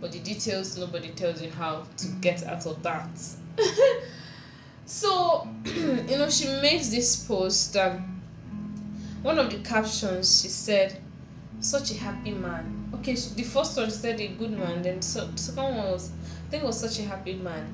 But 0.00 0.12
the 0.12 0.18
details 0.20 0.78
nobody 0.78 1.08
tells 1.10 1.42
you 1.42 1.50
how 1.50 1.84
to 1.96 2.08
get 2.20 2.44
out 2.44 2.66
of 2.66 2.82
that. 2.82 3.08
So 4.86 5.48
you 5.64 6.16
know 6.16 6.30
she 6.30 6.46
makes 6.62 6.88
this 6.90 7.24
post 7.26 7.76
one 9.22 9.38
of 9.38 9.50
the 9.50 9.58
captions 9.58 10.42
she 10.42 10.48
said 10.48 11.00
such 11.58 11.90
a 11.90 11.94
happy 11.94 12.30
man. 12.30 12.90
Okay 12.94 13.16
she, 13.16 13.30
the 13.30 13.42
first 13.42 13.76
one 13.76 13.90
said 13.90 14.20
a 14.20 14.28
good 14.28 14.52
man 14.52 14.82
then 14.82 15.02
so, 15.02 15.26
the 15.26 15.38
second 15.38 15.64
one 15.64 15.90
was 15.90 16.12
i 16.46 16.50
think 16.50 16.62
was 16.62 16.78
such 16.78 17.00
a 17.00 17.02
happy 17.02 17.34
man. 17.34 17.66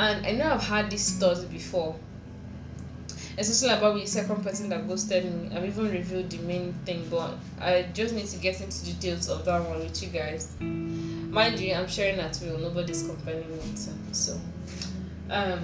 And 0.00 0.26
i 0.26 0.32
know 0.32 0.54
i've 0.54 0.62
had 0.62 0.90
this 0.90 1.12
thought 1.12 1.48
before 1.50 1.94
especially 3.40 3.74
about 3.76 3.94
the 3.94 4.06
second 4.06 4.44
person 4.44 4.68
that 4.68 4.86
ghosted 4.86 5.24
me. 5.24 5.56
I've 5.56 5.64
even 5.64 5.90
revealed 5.90 6.30
the 6.30 6.38
main 6.38 6.74
thing 6.84 7.06
but 7.10 7.32
i 7.60 7.86
just 7.94 8.14
need 8.14 8.26
to 8.26 8.36
get 8.38 8.60
into 8.60 8.84
details 8.84 9.28
of 9.30 9.44
that 9.46 9.62
one 9.66 9.78
with 9.80 10.02
you 10.02 10.10
guys. 10.10 10.54
Mind 10.60 11.58
you 11.58 11.74
i'm 11.74 11.88
sharing 11.88 12.20
at 12.20 12.38
will. 12.42 12.58
Nobody's 12.58 13.02
compelling 13.06 13.50
me 13.50 13.58
to 13.76 14.14
so. 14.14 14.38
Um 15.30 15.60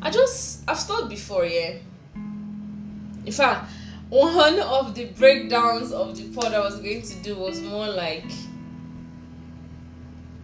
i 0.00 0.10
just 0.10 0.68
i've 0.68 0.80
thought 0.80 1.08
before 1.08 1.44
yeah. 1.44 1.76
In 3.26 3.32
fact 3.32 3.70
one 4.08 4.60
of 4.60 4.94
the 4.94 5.06
breakdowns 5.06 5.92
of 5.92 6.16
the 6.16 6.28
pod 6.34 6.54
I 6.54 6.60
was 6.60 6.76
going 6.76 7.02
to 7.02 7.14
do 7.22 7.36
was 7.36 7.60
more 7.60 7.88
like 7.88 8.30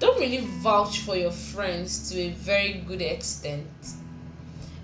don't 0.00 0.18
really 0.18 0.46
vouch 0.62 1.00
for 1.00 1.14
your 1.14 1.30
friends 1.30 2.10
to 2.10 2.18
a 2.18 2.30
very 2.30 2.82
good 2.86 3.02
extent. 3.02 3.68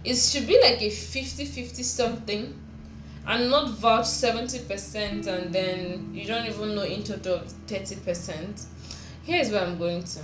It 0.06 0.16
should 0.16 0.46
be 0.46 0.58
like 0.60 0.80
a 0.80 0.90
50 0.90 1.44
50 1.44 1.82
something 1.82 2.58
and 3.26 3.50
not 3.50 3.70
vouch 3.70 4.04
70% 4.04 5.26
and 5.26 5.52
then 5.52 6.14
you 6.14 6.24
don't 6.26 6.46
even 6.46 6.74
know 6.76 6.82
in 6.82 7.02
total 7.02 7.40
30%. 7.66 8.64
Here's 9.24 9.50
where 9.50 9.62
I'm 9.66 9.76
going 9.78 10.04
to. 10.04 10.20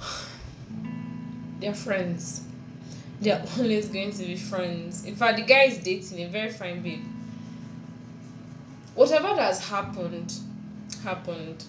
They're 1.60 1.74
friends 1.74 2.42
they're 3.22 3.42
always 3.58 3.88
going 3.88 4.10
to 4.12 4.24
be 4.24 4.36
friends. 4.36 5.04
In 5.04 5.14
fact, 5.14 5.36
the 5.38 5.44
guy 5.44 5.64
is 5.64 5.78
dating 5.78 6.24
a 6.24 6.28
very 6.28 6.50
fine 6.50 6.82
babe. 6.82 7.04
Whatever 8.94 9.28
that 9.28 9.38
has 9.38 9.68
happened, 9.68 10.34
happened. 11.02 11.64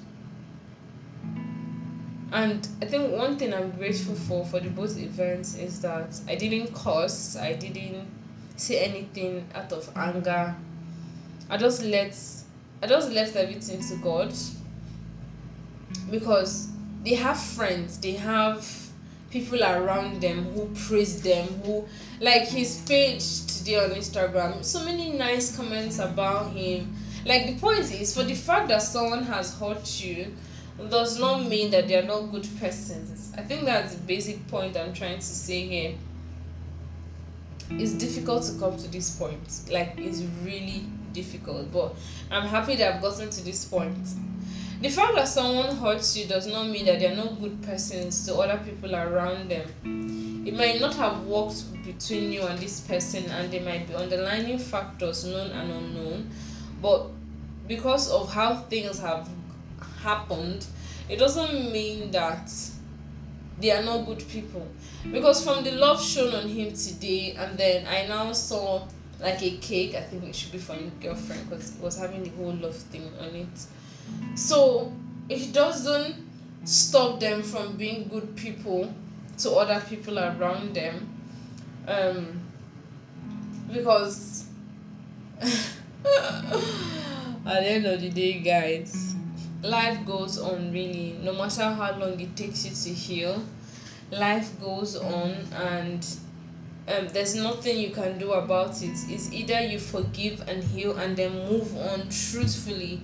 And 2.33 2.67
I 2.81 2.85
think 2.85 3.15
one 3.15 3.37
thing 3.37 3.53
I'm 3.53 3.69
grateful 3.71 4.15
for 4.15 4.43
for 4.43 4.59
the 4.59 4.69
both 4.69 4.97
events 4.97 5.55
is 5.55 5.81
that 5.81 6.19
I 6.27 6.33
didn't 6.33 6.73
curse, 6.73 7.37
I 7.37 7.53
didn't 7.53 8.07
say 8.55 8.79
anything 8.83 9.47
out 9.53 9.71
of 9.71 9.87
anger. 9.95 10.55
I 11.47 11.57
just 11.57 11.83
let 11.83 12.17
I 12.81 12.87
just 12.87 13.11
left 13.11 13.35
everything 13.35 13.81
to 13.87 13.95
God 13.97 14.33
because 16.09 16.69
they 17.03 17.13
have 17.13 17.39
friends, 17.39 17.99
they 17.99 18.13
have 18.13 18.67
people 19.29 19.63
around 19.63 20.19
them 20.19 20.45
who 20.53 20.67
praise 20.87 21.21
them 21.21 21.47
who 21.63 21.85
like 22.19 22.47
his 22.47 22.81
page 22.87 23.47
today 23.47 23.83
on 23.83 23.89
instagram 23.89 24.63
so 24.63 24.85
many 24.85 25.11
nice 25.11 25.57
comments 25.57 25.97
about 25.97 26.51
him 26.51 26.95
like 27.25 27.47
the 27.47 27.55
point 27.55 27.91
is 27.99 28.13
for 28.13 28.21
the 28.21 28.35
fact 28.35 28.67
that 28.67 28.79
someone 28.79 29.23
has 29.23 29.57
hurt 29.57 29.99
you 29.99 30.31
does 30.89 31.19
not 31.19 31.45
mean 31.45 31.71
that 31.71 31.87
they 31.87 31.97
are 31.97 32.03
not 32.03 32.31
good 32.31 32.47
persons. 32.59 33.31
I 33.37 33.41
think 33.41 33.65
that's 33.65 33.95
the 33.95 34.01
basic 34.01 34.47
point 34.47 34.75
i'm 34.77 34.93
trying 34.93 35.17
to 35.17 35.21
say 35.21 35.67
here. 35.67 35.95
It's 37.71 37.93
difficult 37.93 38.43
to 38.43 38.59
come 38.59 38.77
to 38.77 38.87
this 38.91 39.15
point. 39.17 39.69
Like 39.71 39.93
it's 39.97 40.21
really 40.43 40.85
difficult 41.13 41.71
but 41.71 41.93
i'm 42.31 42.47
happy 42.47 42.75
that 42.75 42.95
i've 42.95 43.01
gotten 43.01 43.29
to 43.29 43.43
this 43.43 43.65
point. 43.65 44.07
The 44.81 44.89
fact 44.89 45.15
that 45.15 45.27
someone 45.27 45.75
hurts 45.77 46.17
you 46.17 46.25
does 46.25 46.47
not 46.47 46.67
mean 46.67 46.85
that 46.85 46.99
they're 46.99 47.15
not 47.15 47.39
good 47.39 47.61
persons 47.61 48.25
to 48.25 48.35
other 48.35 48.61
people 48.65 48.93
around 48.95 49.49
them. 49.49 50.43
It 50.45 50.57
might 50.57 50.81
not 50.81 50.93
have 50.95 51.25
worked 51.25 51.63
between 51.85 52.33
you 52.33 52.41
and 52.43 52.59
this 52.59 52.81
person 52.81 53.23
and 53.31 53.51
there 53.51 53.61
might 53.61 53.87
be 53.87 53.93
underlying 53.93 54.57
factors 54.57 55.23
known 55.23 55.51
and 55.51 55.71
unknown 55.71 56.29
but 56.81 57.07
because 57.67 58.11
of 58.11 58.33
how 58.33 58.55
things 58.55 58.99
have 58.99 59.29
happened 60.03 60.65
it 61.09 61.17
doesn't 61.19 61.71
mean 61.71 62.11
that 62.11 62.49
they 63.59 63.71
are 63.71 63.83
not 63.83 64.05
good 64.05 64.27
people. 64.27 64.67
Because 65.11 65.43
from 65.43 65.63
the 65.63 65.71
love 65.71 66.01
shown 66.01 66.33
on 66.33 66.47
him 66.47 66.73
today 66.73 67.35
and 67.37 67.57
then 67.57 67.85
i 67.87 68.07
now 68.07 68.31
saw 68.31 68.87
like 69.19 69.41
a 69.41 69.57
cake 69.57 69.95
i 69.95 70.01
think 70.01 70.23
it 70.23 70.35
should 70.35 70.51
be 70.51 70.57
for 70.57 70.75
the 70.75 70.89
girlfriend 71.01 71.49
because 71.49 71.75
it 71.75 71.81
was 71.81 71.97
having 71.97 72.23
the 72.23 72.29
whole 72.31 72.53
love 72.53 72.75
thing 72.75 73.09
on 73.19 73.35
it. 73.35 73.65
So 74.35 74.91
it 75.29 75.53
doesn't 75.53 76.15
stop 76.63 77.19
them 77.19 77.43
from 77.43 77.75
being 77.75 78.07
good 78.07 78.35
people 78.35 78.93
to 79.39 79.51
other 79.51 79.81
people 79.87 80.19
around 80.19 80.73
them. 80.73 81.09
Um 81.87 82.39
because 83.71 84.45
at 85.41 85.49
the 87.43 87.67
end 87.67 87.85
of 87.85 87.99
the 88.01 88.09
day 88.09 88.39
guys 88.39 89.12
life 89.63 90.05
goes 90.05 90.37
on 90.37 90.71
really. 90.71 91.17
No 91.23 91.33
matter 91.33 91.63
how 91.63 91.97
long 91.97 92.19
it 92.19 92.35
takes 92.35 92.65
you 92.65 92.71
to 92.71 92.97
heal 92.97 93.43
life 94.11 94.59
goes 94.61 94.95
on 94.95 95.31
and 95.55 96.05
um, 96.87 97.07
there's 97.09 97.35
nothing 97.35 97.77
you 97.77 97.91
can 97.91 98.17
do 98.19 98.33
about 98.33 98.81
it. 98.81 98.95
It's 99.07 99.31
either 99.31 99.61
you 99.61 99.79
forgive 99.79 100.47
and 100.47 100.63
heal 100.63 100.97
and 100.97 101.15
then 101.15 101.31
move 101.49 101.75
on 101.77 102.09
truthfully 102.09 103.01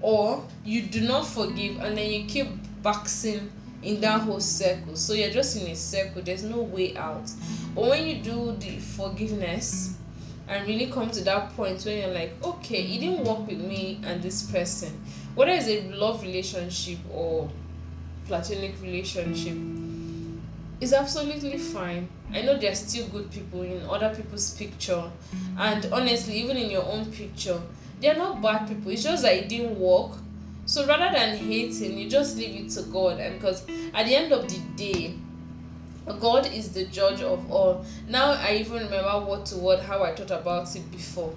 or 0.00 0.44
you 0.64 0.82
do 0.82 1.00
not 1.00 1.26
forgive 1.26 1.80
and 1.80 1.96
then 1.96 2.10
you 2.10 2.26
keep 2.26 2.48
boxing 2.82 3.50
in 3.82 4.00
that 4.02 4.20
whole 4.20 4.40
circle. 4.40 4.96
So 4.96 5.14
you're 5.14 5.30
just 5.30 5.56
in 5.56 5.66
a 5.68 5.74
circle. 5.76 6.22
There's 6.22 6.44
no 6.44 6.58
way 6.60 6.96
out. 6.96 7.30
But 7.74 7.88
when 7.88 8.06
you 8.06 8.22
do 8.22 8.54
the 8.58 8.78
forgiveness 8.78 9.96
and 10.48 10.66
really 10.66 10.86
come 10.86 11.10
to 11.10 11.24
that 11.24 11.54
point 11.56 11.82
where 11.84 11.98
you're 11.98 12.14
like 12.14 12.34
okay 12.44 12.82
it 12.82 13.00
didn't 13.00 13.24
work 13.24 13.46
with 13.46 13.60
me 13.60 14.00
and 14.04 14.22
this 14.22 14.50
person 14.50 15.00
whether 15.34 15.52
it's 15.52 15.66
a 15.68 15.82
love 15.92 16.22
relationship 16.22 16.98
or 17.10 17.50
platonic 18.26 18.80
relationship 18.82 19.56
is 20.80 20.92
absolutely 20.92 21.58
fine. 21.58 22.08
I 22.32 22.42
know 22.42 22.58
there's 22.58 22.80
still 22.80 23.06
good 23.08 23.30
people 23.30 23.62
in 23.62 23.82
other 23.88 24.14
people's 24.14 24.54
picture. 24.54 25.04
And 25.58 25.86
honestly 25.92 26.34
even 26.34 26.56
in 26.56 26.70
your 26.70 26.84
own 26.84 27.10
picture 27.12 27.60
they're 28.00 28.16
not 28.16 28.42
bad 28.42 28.66
people. 28.68 28.90
It's 28.90 29.04
just 29.04 29.22
that 29.22 29.34
it 29.34 29.48
didn't 29.48 29.78
work. 29.78 30.12
So 30.66 30.86
rather 30.86 31.16
than 31.16 31.36
hating 31.36 31.98
you 31.98 32.10
just 32.10 32.36
leave 32.36 32.66
it 32.66 32.70
to 32.72 32.82
god. 32.82 33.20
And 33.20 33.38
because 33.38 33.64
at 33.94 34.06
the 34.06 34.16
end 34.16 34.32
of 34.32 34.48
the 34.48 34.58
day 34.76 35.14
god 36.20 36.46
is 36.52 36.72
the 36.72 36.84
judge 36.86 37.22
of 37.22 37.50
all. 37.50 37.84
Now 38.08 38.32
i 38.32 38.56
even 38.56 38.84
remember 38.84 39.24
word 39.24 39.46
to 39.46 39.56
word 39.56 39.80
how 39.80 40.02
i 40.02 40.14
thought 40.14 40.30
about 40.30 40.74
it 40.74 40.90
before. 40.90 41.32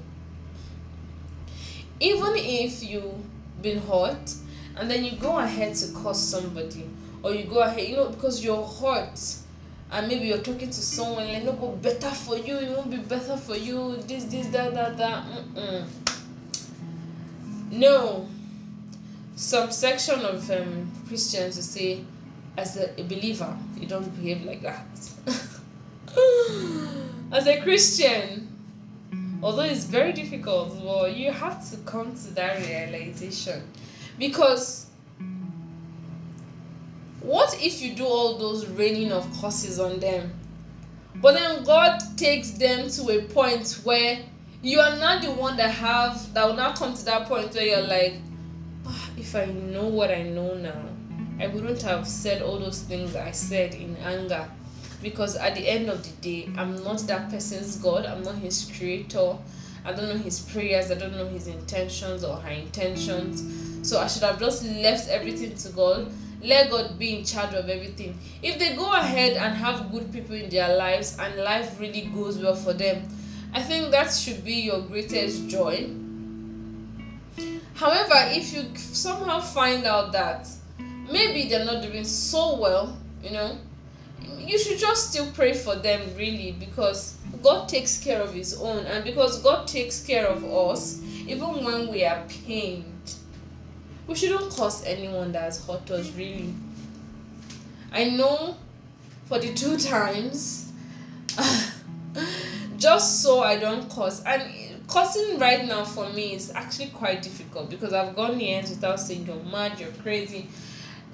Even 1.99 2.33
if 2.35 2.83
you 2.83 3.23
been 3.65 3.81
hurt 3.81 4.33
and 4.77 4.89
then 4.89 5.03
you 5.03 5.13
go 5.13 5.39
ahead 5.39 5.75
to 5.75 5.91
curse 5.93 6.19
somebody 6.19 6.85
or 7.23 7.33
you 7.33 7.45
go 7.45 7.59
ahead 7.61 7.87
you 7.89 7.95
know 7.95 8.09
because 8.09 8.43
you're 8.45 8.65
hurt 8.65 9.19
and 9.91 10.07
maybe 10.07 10.27
you're 10.27 10.37
talking 10.49 10.69
to 10.69 10.81
someone 10.81 11.27
like 11.27 11.43
no 11.43 11.53
go 11.53 11.69
better 11.71 12.09
for 12.09 12.37
you 12.37 12.57
it 12.57 12.69
won't 12.69 12.91
be 12.91 12.97
better 12.97 13.35
for 13.35 13.55
you 13.55 13.97
this 14.07 14.25
this 14.25 14.47
that 14.47 14.73
that 14.75 14.95
that 14.97 15.23
Mm-mm. 15.55 15.85
no 17.71 18.27
some 19.35 19.71
section 19.71 20.19
of 20.21 20.49
um, 20.51 20.91
christians 21.07 21.55
will 21.55 21.63
say 21.63 22.03
as 22.57 22.77
a, 22.77 22.99
a 22.99 23.03
believer 23.03 23.57
you 23.79 23.87
don't 23.87 24.07
behave 24.21 24.45
like 24.45 24.61
that 24.61 24.85
as 27.31 27.47
a 27.47 27.59
christian 27.61 28.47
although 29.45 29.61
it's 29.61 29.83
very 29.85 30.11
difficult 30.11 30.73
well 30.83 31.07
you 31.07 31.31
have 31.31 31.69
to 31.69 31.77
come 31.85 32.15
to 32.15 32.33
that 32.33 32.57
realization. 32.65 33.61
Because 34.17 34.87
what 37.21 37.55
if 37.61 37.79
you 37.79 37.93
do 37.93 38.05
all 38.05 38.39
those 38.39 38.65
raining 38.65 39.11
of 39.11 39.23
curses 39.39 39.79
on 39.79 39.99
them? 39.99 40.33
But 41.21 41.35
then 41.35 41.63
god 41.63 41.99
takes 42.17 42.51
them 42.51 42.89
to 42.89 43.19
a 43.19 43.21
point 43.25 43.81
where 43.83 44.17
you 44.63 44.79
are 44.79 44.95
not 44.95 45.21
the 45.21 45.29
one 45.29 45.57
that 45.57 45.69
have 45.69 46.33
that 46.33 46.47
will 46.47 46.55
not 46.55 46.75
come 46.75 46.95
to 46.95 47.05
that 47.05 47.27
point 47.27 47.53
where 47.53 47.65
you're 47.65 47.87
like 47.87 48.15
oh, 48.87 49.09
if 49.15 49.35
i 49.35 49.45
know 49.45 49.85
what 49.85 50.09
i 50.09 50.23
know 50.23 50.55
now 50.55 50.81
i 51.39 51.45
wouldn't 51.45 51.81
have 51.83 52.07
said 52.07 52.41
all 52.41 52.57
those 52.57 52.81
things 52.81 53.15
i 53.15 53.29
said 53.29 53.75
in 53.75 53.95
anger 53.97 54.49
because 55.05 55.35
at 55.35 55.53
the 55.53 55.69
end 55.69 55.87
of 55.87 56.03
the 56.03 56.09
day 56.19 56.49
i'm 56.57 56.83
not 56.83 56.97
that 57.01 57.29
person's 57.29 57.75
god. 57.77 58.07
I'm 58.07 58.23
not 58.23 58.35
his 58.35 58.71
creator. 58.75 59.37
I 59.85 59.93
don't 59.93 60.09
know 60.09 60.17
his 60.17 60.39
prayers. 60.39 60.89
I 60.89 60.95
don't 60.95 61.15
know 61.15 61.27
his 61.27 61.45
intentions 61.45 62.23
or 62.23 62.37
her 62.37 62.49
intentions. 62.49 63.87
So 63.87 63.99
i 63.99 64.07
should 64.07 64.23
have 64.23 64.39
just 64.39 64.65
left 64.65 65.07
everything 65.09 65.55
to 65.55 65.69
god. 65.69 66.11
Let 66.41 66.71
god 66.71 66.97
be 66.97 67.19
in 67.19 67.23
charge 67.23 67.53
of 67.53 67.69
everything. 67.69 68.17
If 68.41 68.57
they 68.57 68.75
go 68.75 68.91
ahead 68.93 69.37
and 69.37 69.55
have 69.55 69.91
good 69.91 70.11
people 70.11 70.35
in 70.35 70.49
their 70.49 70.75
lives 70.75 71.17
and 71.19 71.35
life 71.43 71.79
really 71.79 72.09
goes 72.15 72.39
well 72.39 72.55
for 72.55 72.73
them 72.73 73.07
i 73.53 73.61
think 73.61 73.91
that 73.91 74.11
should 74.11 74.43
be 74.43 74.55
your 74.69 74.81
greatest 74.81 75.47
joy. 75.47 75.87
However 77.75 78.19
if 78.39 78.53
you 78.55 78.63
somehow 78.75 79.39
find 79.39 79.85
out 79.85 80.11
that 80.13 80.49
maybe 81.11 81.47
they're 81.47 81.65
not 81.65 81.83
doing 81.83 82.03
so 82.05 82.59
well 82.59 82.97
you 83.23 83.29
know 83.29 83.55
you 84.39 84.59
should 84.59 84.77
just 84.77 85.11
still 85.11 85.31
pray 85.31 85.53
for 85.53 85.75
them 85.75 86.01
really 86.15 86.51
because 86.53 87.17
God 87.41 87.67
takes 87.67 88.03
care 88.03 88.21
of 88.21 88.33
his 88.33 88.59
own. 88.59 88.85
And 88.85 89.03
because 89.03 89.41
God 89.41 89.67
takes 89.67 90.05
care 90.05 90.27
of 90.27 90.43
us 90.43 91.01
even 91.27 91.63
when 91.63 91.91
we 91.91 92.05
are 92.05 92.23
pained 92.27 92.85
we 94.07 94.15
shouldn't 94.15 94.51
cause 94.51 94.85
anyone 94.85 95.31
that 95.31 95.43
has 95.43 95.65
hurt 95.65 95.89
us 95.91 96.11
really. 96.13 96.53
I 97.91 98.05
know 98.05 98.57
for 99.25 99.39
the 99.39 99.53
two 99.53 99.77
times 99.77 100.71
just 102.77 103.21
so 103.21 103.41
I 103.41 103.57
don't 103.57 103.89
cause 103.89 104.23
and 104.23 104.43
cursing 104.87 105.39
right 105.39 105.65
now 105.65 105.83
for 105.83 106.07
me 106.09 106.33
is 106.35 106.51
actually 106.51 106.89
quite 106.89 107.23
difficult 107.23 107.69
because 107.69 107.93
I've 107.93 108.15
gone 108.15 108.39
years 108.39 108.69
without 108.69 108.99
saying 108.99 109.25
you're 109.25 109.43
mad, 109.51 109.79
you're 109.79 109.89
crazy, 110.03 110.47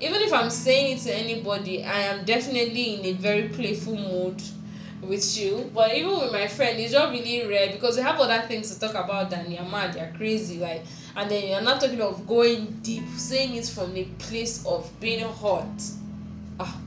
even 0.01 0.21
if 0.21 0.33
i'm 0.33 0.49
saying 0.49 0.97
it 0.97 1.01
to 1.01 1.15
anybody 1.15 1.83
i 1.83 1.99
am 1.99 2.25
definitely 2.25 2.95
in 2.95 3.05
a 3.05 3.13
very 3.13 3.49
playful 3.49 3.95
mood 3.95 4.41
with 5.01 5.37
you. 5.37 5.69
But 5.73 5.95
even 5.95 6.11
with 6.19 6.31
my 6.31 6.47
friend 6.47 6.79
it's 6.79 6.93
not 6.93 7.11
really 7.11 7.45
rare 7.47 7.71
because 7.71 7.97
we 7.97 8.03
have 8.03 8.19
other 8.19 8.41
things 8.47 8.73
to 8.73 8.79
talk 8.79 8.91
about 8.91 9.29
than 9.29 9.51
you're 9.51 9.63
mad 9.63 9.95
you're 9.95 10.11
crazy 10.15 10.59
like 10.59 10.83
and 11.15 11.29
then 11.29 11.47
you're 11.47 11.61
not 11.61 11.81
talking 11.81 12.01
of 12.01 12.25
going 12.27 12.65
deep 12.81 13.07
saying 13.15 13.55
it 13.55 13.65
from 13.65 13.93
the 13.93 14.05
place 14.19 14.65
of 14.65 14.89
being 14.99 15.25
hot. 15.27 15.67
Ah. 16.59 16.79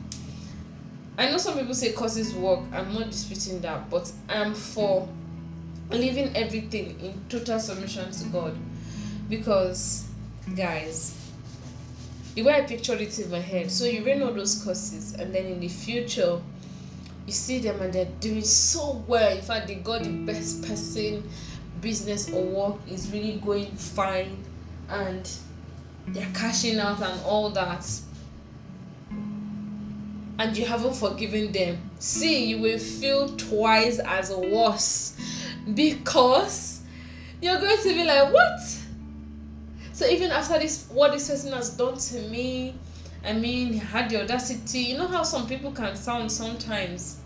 I 1.19 1.31
know 1.31 1.39
some 1.39 1.59
people 1.59 1.75
say 1.75 1.93
causes 1.93 2.35
work 2.35 2.61
i'm 2.73 2.93
not 2.95 3.11
disputing 3.11 3.61
that 3.61 3.91
but 3.91 4.11
i'm 4.29 4.55
for 4.55 5.09
leaving 5.91 6.35
everything 6.37 6.99
in 7.01 7.21
total 7.29 7.59
submission 7.59 8.11
to 8.11 8.25
god. 8.27 8.57
Because 9.29 10.07
guys 10.55 11.24
the 12.35 12.43
way 12.43 12.55
I 12.55 12.63
pictured 12.63 13.01
it 13.01 13.19
in 13.19 13.31
my 13.31 13.39
head. 13.39 13.71
So 13.71 13.85
you 13.85 14.05
read 14.05 14.23
all 14.23 14.33
those 14.33 14.63
courses, 14.63 15.15
and 15.15 15.35
then 15.35 15.47
in 15.47 15.61
the 15.61 15.69
future, 15.69 16.41
you 17.27 17.33
see 17.33 17.59
them 17.59 17.81
and 17.81 17.93
they're 17.93 18.09
doing 18.21 18.43
so 18.43 19.03
well. 19.07 19.35
In 19.35 19.43
fact, 19.43 19.69
they 19.69 19.77
got 19.77 20.03
the 20.03 20.11
best 20.11 20.63
person, 20.67 21.29
business 21.81 22.31
or 22.31 22.43
work 22.43 22.77
is 22.91 23.11
really 23.11 23.41
going 23.45 23.71
fine, 23.77 24.43
and 24.89 25.31
they're 26.09 26.31
cashing 26.35 26.79
out 26.79 27.01
and 27.01 27.21
all 27.25 27.51
that. 27.51 27.89
And 30.37 30.57
you 30.57 30.67
haven't 30.67 30.97
forgiven 30.97 31.53
them. 31.53 31.79
See, 32.01 32.47
you 32.47 32.59
will 32.59 32.79
feel 32.81 33.29
twice 33.37 34.01
as 34.01 34.33
worse 34.33 35.17
because 35.73 36.81
you're 37.41 37.61
going 37.61 37.79
to 37.79 37.89
be 37.91 38.05
like, 38.05 38.33
What? 38.33 38.61
So 39.95 40.07
even 40.09 40.33
after 40.33 40.59
this, 40.59 40.89
what 40.91 41.13
this 41.13 41.31
person 41.31 41.53
has 41.53 41.71
done 41.71 41.97
to 41.97 42.21
me, 42.23 42.75
I 43.25 43.33
mean, 43.33 43.75
he 43.75 43.79
had 43.79 44.11
the 44.11 44.23
audacity. 44.23 44.81
You 44.81 44.99
know 44.99 45.07
how 45.07 45.23
some 45.23 45.47
people 45.47 45.71
can 45.71 45.95
sound 45.95 46.33
sometimes. 46.33 47.21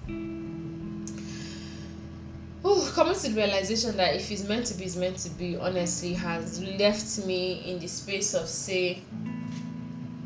Oh, 2.63 2.93
coming 2.95 3.15
to 3.15 3.23
the 3.23 3.35
realization 3.35 3.97
that 3.97 4.17
if 4.17 4.31
it's 4.31 4.47
meant 4.47 4.67
to 4.67 4.75
be, 4.75 4.85
it's 4.85 4.97
meant 4.97 5.17
to 5.21 5.31
be. 5.31 5.57
Honestly, 5.57 6.13
has 6.13 6.63
left 6.63 7.25
me 7.25 7.63
in 7.65 7.79
the 7.79 7.89
space 7.89 8.35
of 8.35 8.47
say, 8.47 9.03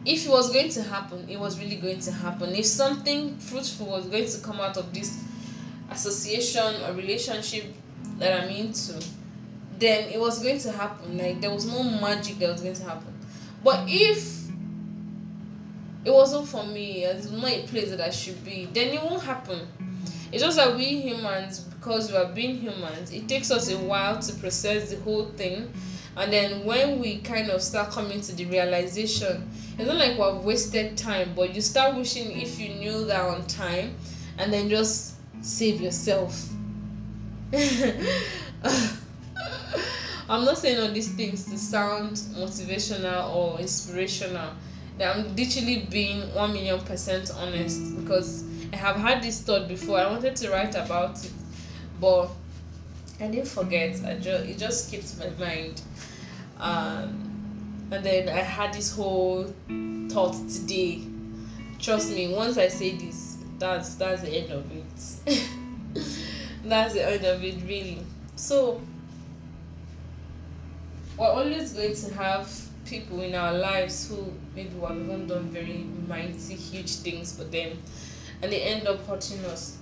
if 0.05 0.27
it 0.27 0.31
was 0.31 0.53
going 0.53 0.71
to 0.71 0.83
happen, 0.83 1.29
it 1.29 1.39
was 1.39 1.61
really 1.61 1.77
going 1.77 2.01
to 2.01 2.11
happen. 2.11 2.57
If 2.57 2.67
something 2.67 3.39
fruitful 3.39 3.87
was 3.87 4.07
going 4.07 4.29
to 4.29 4.39
come 4.41 4.59
out 4.61 4.77
of 4.77 4.93
this 4.93 5.17
association 5.93 6.83
or 6.89 6.93
relationship 6.95 7.67
that 8.19 8.43
I'm 8.43 8.49
into, 8.49 9.01
then 9.83 10.09
it 10.11 10.21
was 10.21 10.43
going 10.43 10.59
to 10.61 10.73
happen. 10.73 11.19
Like 11.19 11.41
there 11.41 11.51
was 11.51 11.67
no 11.67 11.83
magic 11.83 12.39
that 12.39 12.53
was 12.53 12.63
going 12.63 12.75
to 12.75 12.85
happen. 12.85 13.13
But 13.65 13.85
if 13.89 14.43
it 16.05 16.11
wasn't 16.11 16.49
for 16.49 16.65
me, 16.65 17.05
it's 17.05 17.31
not 17.31 17.45
a 17.51 17.63
place 17.67 17.91
that 17.91 18.01
I 18.01 18.11
should 18.11 18.45
be, 18.45 18.69
then 18.73 18.89
it 18.89 19.03
won't 19.03 19.23
happen. 19.23 19.61
It's 20.33 20.43
just 20.43 20.57
that 20.57 20.77
we 20.77 20.85
humans, 20.85 21.61
because 21.61 22.11
we 22.11 22.17
are 22.17 22.33
being 22.33 22.57
humans, 22.57 23.13
it 23.13 23.29
takes 23.29 23.51
us 23.51 23.71
a 23.71 23.79
while 23.79 24.19
to 24.19 24.35
process 24.35 24.91
the 24.91 25.01
whole 25.01 25.27
thing. 25.27 25.73
And 26.17 26.33
then 26.33 26.65
when 26.65 27.01
we 27.01 27.19
kind 27.19 27.51
of 27.51 27.63
start 27.63 27.91
coming 27.91 28.21
to 28.23 28.35
the 28.35 28.47
realization, 28.47 29.49
it's 29.79 29.87
not 29.87 29.97
like 29.97 30.19
we've 30.19 30.45
wasted 30.45 30.97
time, 30.97 31.33
but 31.35 31.55
you 31.55 31.61
start 31.61 31.97
wishing 31.97 32.41
if 32.41 32.59
you 32.59 32.71
knew 32.75 33.05
that 33.07 33.21
on 33.21 33.47
time 33.47 33.95
and 34.39 34.53
then 34.53 34.69
just 34.69 35.17
save 35.43 35.81
yourself. 35.81 36.49
I'm 40.33 40.47
not 40.47 40.57
saying 40.57 40.81
all 40.81 40.91
these 40.91 41.13
things 41.13 41.45
to 41.51 41.59
sound 41.59 42.13
motivational 42.35 43.37
or 43.37 43.61
inspirational. 43.61 44.55
I'm 44.99 45.37
literally 45.37 45.87
being 45.91 46.23
one 46.35 46.55
million 46.55 46.81
percent 46.81 47.31
honest 47.37 47.95
because 47.99 48.43
I 48.73 48.77
have 48.77 48.97
had 48.97 49.23
this 49.23 49.43
thought 49.43 49.69
before. 49.69 49.99
I 49.99 50.07
wanted 50.11 50.35
to 50.37 50.51
write 50.51 50.75
about 50.75 51.23
it, 51.23 51.33
but 52.01 52.31
I 53.21 53.27
didn't 53.27 53.49
forget. 53.49 54.03
I 54.07 54.15
just 54.15 54.45
it 54.47 54.57
just 54.57 54.89
skipped 54.89 55.19
my 55.19 55.45
mind. 55.45 55.83
Um, 56.59 57.89
and 57.91 58.03
then 58.03 58.31
I 58.31 58.41
had 58.41 58.73
this 58.73 58.97
whole 58.97 59.53
thought 60.09 60.35
today. 60.49 61.03
Trust 61.79 62.11
me, 62.11 62.35
once 62.35 62.57
I 62.57 62.69
say 62.69 62.97
this, 62.97 63.37
that's 63.59 63.97
that's 63.97 64.23
the 64.23 64.31
end 64.31 64.51
of 64.51 64.65
it. 64.73 65.43
that's 66.65 66.95
the 66.95 67.07
end 67.07 67.27
of 67.27 67.45
it, 67.45 67.57
really. 67.67 67.99
So 68.35 68.81
we're 71.17 71.27
always 71.27 71.73
going 71.73 71.95
to 71.95 72.15
have 72.15 72.51
people 72.85 73.21
in 73.21 73.35
our 73.35 73.53
lives 73.53 74.09
who 74.09 74.33
maybe 74.55 74.75
we 74.75 74.87
have 74.87 74.97
even 74.97 75.27
done 75.27 75.45
very 75.45 75.85
mighty, 76.09 76.55
huge 76.55 76.97
things 76.97 77.37
for 77.37 77.45
them, 77.45 77.79
and 78.41 78.53
they 78.53 78.63
end 78.63 78.87
up 78.87 79.05
hurting 79.07 79.45
us. 79.47 79.79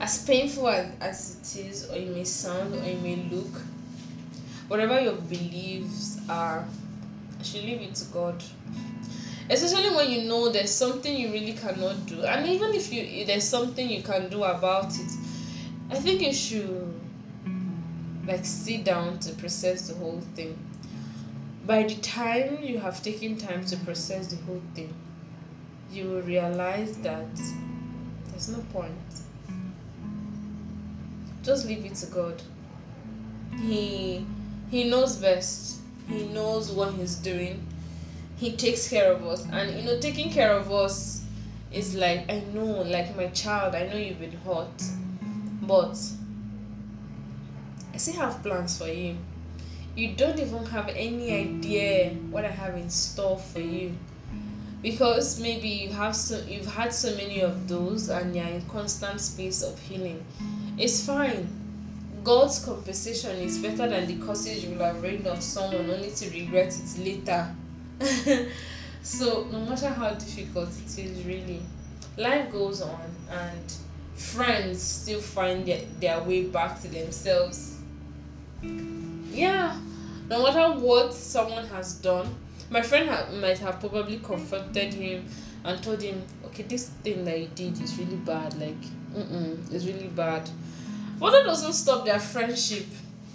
As 0.00 0.24
painful 0.24 0.68
as, 0.68 0.92
as 1.00 1.36
it 1.56 1.66
is, 1.66 1.90
or 1.90 1.96
it 1.96 2.08
may 2.08 2.24
sound, 2.24 2.74
or 2.74 2.82
it 2.82 3.02
may 3.02 3.16
look, 3.30 3.60
whatever 4.68 5.00
your 5.00 5.14
beliefs 5.14 6.18
are, 6.28 6.64
I 7.38 7.42
should 7.42 7.64
leave 7.64 7.82
it 7.82 7.94
to 7.96 8.04
God. 8.06 8.42
Especially 9.50 9.94
when 9.94 10.10
you 10.10 10.28
know 10.28 10.48
there's 10.48 10.70
something 10.70 11.14
you 11.14 11.32
really 11.32 11.54
cannot 11.54 12.06
do, 12.06 12.22
and 12.22 12.46
even 12.46 12.72
if 12.72 12.92
you 12.92 13.26
there's 13.26 13.44
something 13.44 13.90
you 13.90 14.02
can 14.02 14.30
do 14.30 14.44
about 14.44 14.94
it, 14.94 15.10
I 15.90 15.96
think 15.96 16.22
you 16.22 16.32
should 16.32 16.94
like 18.30 18.44
sit 18.44 18.84
down 18.84 19.18
to 19.18 19.32
process 19.34 19.88
the 19.88 19.94
whole 19.94 20.20
thing. 20.36 20.56
By 21.66 21.82
the 21.82 21.96
time 21.96 22.58
you 22.62 22.78
have 22.78 23.02
taken 23.02 23.36
time 23.36 23.64
to 23.66 23.76
process 23.78 24.28
the 24.28 24.36
whole 24.44 24.62
thing, 24.74 24.94
you 25.90 26.04
will 26.08 26.22
realize 26.22 26.96
that 26.98 27.34
there's 28.28 28.48
no 28.48 28.60
point. 28.72 28.92
Just 31.42 31.66
leave 31.66 31.84
it 31.84 31.96
to 31.96 32.06
God. 32.06 32.42
He 33.62 34.24
he 34.70 34.88
knows 34.88 35.16
best. 35.16 35.80
He 36.08 36.28
knows 36.28 36.70
what 36.70 36.94
he's 36.94 37.16
doing. 37.16 37.66
He 38.36 38.52
takes 38.52 38.88
care 38.88 39.12
of 39.12 39.26
us. 39.26 39.44
And 39.50 39.76
you 39.76 39.82
know, 39.82 39.98
taking 39.98 40.30
care 40.30 40.52
of 40.52 40.70
us 40.70 41.24
is 41.72 41.96
like 41.96 42.30
I 42.30 42.42
know, 42.54 42.82
like 42.82 43.16
my 43.16 43.26
child, 43.28 43.74
I 43.74 43.88
know 43.88 43.96
you've 43.96 44.20
been 44.20 44.38
hurt. 44.44 44.82
But 45.62 45.98
still 48.00 48.14
have 48.14 48.42
plans 48.42 48.78
for 48.78 48.88
you. 48.88 49.16
You 49.94 50.14
don't 50.14 50.38
even 50.38 50.64
have 50.66 50.88
any 50.88 51.32
idea 51.32 52.10
what 52.30 52.44
I 52.44 52.50
have 52.50 52.74
in 52.74 52.88
store 52.88 53.38
for 53.38 53.60
you. 53.60 53.94
Because 54.82 55.38
maybe 55.38 55.68
you 55.68 55.90
have 55.90 56.16
so 56.16 56.42
you've 56.48 56.72
had 56.74 56.94
so 56.94 57.14
many 57.16 57.40
of 57.40 57.68
those 57.68 58.08
and 58.08 58.34
you're 58.34 58.46
in 58.46 58.62
constant 58.62 59.20
space 59.20 59.62
of 59.62 59.78
healing. 59.78 60.24
It's 60.78 61.04
fine. 61.04 61.48
God's 62.24 62.64
compensation 62.64 63.36
is 63.36 63.58
better 63.58 63.88
than 63.88 64.06
the 64.06 64.24
curses 64.24 64.64
you 64.64 64.70
will 64.70 64.84
have 64.84 65.02
rained 65.02 65.26
on 65.26 65.40
someone 65.42 65.90
only 65.90 66.10
to 66.10 66.30
regret 66.30 66.74
it 66.74 66.98
later. 67.04 67.54
so 69.02 69.44
no 69.52 69.60
matter 69.66 69.88
how 69.90 70.14
difficult 70.14 70.70
it 70.70 70.98
is 70.98 71.24
really, 71.26 71.60
life 72.16 72.50
goes 72.50 72.80
on 72.80 73.10
and 73.30 73.74
friends 74.14 74.82
still 74.82 75.20
find 75.20 75.66
their, 75.66 75.82
their 75.98 76.22
way 76.22 76.44
back 76.44 76.80
to 76.80 76.88
themselves 76.88 77.79
yeah. 78.62 79.78
No 80.28 80.44
matter 80.44 80.78
what 80.80 81.12
someone 81.12 81.66
has 81.66 81.94
done 81.94 82.28
my 82.70 82.80
friend 82.80 83.10
ha- 83.10 83.26
might 83.32 83.58
have 83.58 83.80
probably 83.80 84.18
confronted 84.18 84.94
him 84.94 85.26
and 85.64 85.82
told 85.82 86.00
him 86.00 86.22
okay 86.44 86.62
this 86.62 86.88
thing 87.02 87.24
that 87.24 87.38
you 87.38 87.48
did 87.54 87.80
is 87.82 87.98
really 87.98 88.16
bad 88.16 88.54
like 88.58 88.80
mm-mm, 89.12 89.72
it's 89.72 89.84
really 89.84 90.08
bad. 90.08 90.48
But 91.18 91.32
that 91.32 91.44
doesn't 91.44 91.74
stop 91.74 92.06
their 92.06 92.20
friendship 92.20 92.86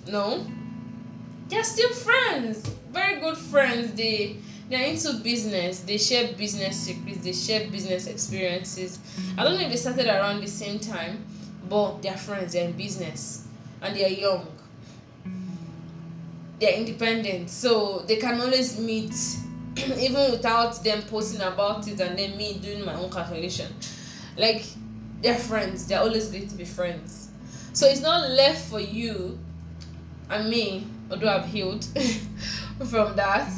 no? 0.08 0.46
They're 1.50 1.64
still 1.64 1.92
friends 1.92 2.68
very 2.92 3.20
good 3.20 3.38
friends. 3.38 3.92
They 3.94 4.38
they're 4.70 4.88
into 4.88 5.14
business. 5.16 5.82
They 5.82 5.98
share 5.98 6.34
business 6.34 6.76
secrets. 6.78 7.20
They 7.20 7.34
share 7.34 7.70
business 7.70 8.08
experiences. 8.08 8.98
I 9.38 9.44
don't 9.44 9.56
know 9.60 9.66
if 9.66 9.70
they 9.70 9.78
started 9.78 10.08
around 10.08 10.42
the 10.42 10.48
same 10.48 10.80
time 10.80 11.26
but 11.68 12.02
they're 12.02 12.18
friends. 12.18 12.54
They're 12.54 12.66
in 12.66 12.72
business 12.78 13.48
and 13.82 13.96
they're 13.96 14.10
young 14.10 14.48
they're 16.60 16.74
independent 16.74 17.50
so 17.50 18.00
they 18.08 18.16
can 18.16 18.40
always 18.40 18.80
meet 18.80 19.14
even 20.00 20.32
without 20.32 20.82
them 20.84 21.02
posting 21.04 21.42
about 21.42 21.88
it 21.88 22.00
and 22.00 22.18
then 22.18 22.38
me 22.38 22.60
doing 22.62 22.86
my 22.86 22.94
own 22.96 23.10
calculation. 23.10 23.74
Like 24.38 24.66
they're 25.22 25.36
friends 25.36 25.88
they're 25.88 26.00
always 26.00 26.28
going 26.30 26.48
to 26.48 26.56
be 26.56 26.66
friends. 26.66 27.30
So 27.74 27.88
it's 27.88 28.02
not 28.02 28.30
left 28.30 28.70
for 28.70 28.80
you 28.80 29.38
and 30.30 30.50
me 30.50 30.88
although 31.12 31.30
i've 31.30 31.46
healed 31.46 31.86
from 32.90 33.16
that 33.16 33.52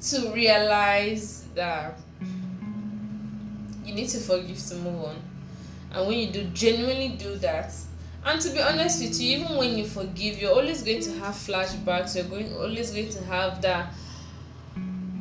to 0.00 0.32
realize 0.32 1.46
that 1.54 1.96
you 3.84 3.94
need 3.94 4.08
to 4.08 4.18
forgive 4.18 4.58
to 4.58 4.74
move 4.76 5.04
on. 5.04 5.16
And 5.92 6.08
when 6.08 6.18
you 6.18 6.30
do 6.30 6.44
genuinely 6.46 7.10
do 7.10 7.36
that 7.36 7.74
and 8.24 8.40
to 8.40 8.50
be 8.50 8.60
honest 8.60 9.02
with 9.02 9.20
you 9.20 9.38
even 9.38 9.56
when 9.56 9.76
you 9.76 9.84
forgive 9.84 10.40
you're 10.40 10.52
always 10.52 10.82
going 10.82 11.00
to 11.00 11.12
have 11.20 11.34
flashbacks. 11.34 12.16
You're 12.16 12.24
going 12.24 12.54
always 12.56 12.90
going 12.90 13.10
to 13.10 13.24
have 13.24 13.60
that 13.62 13.92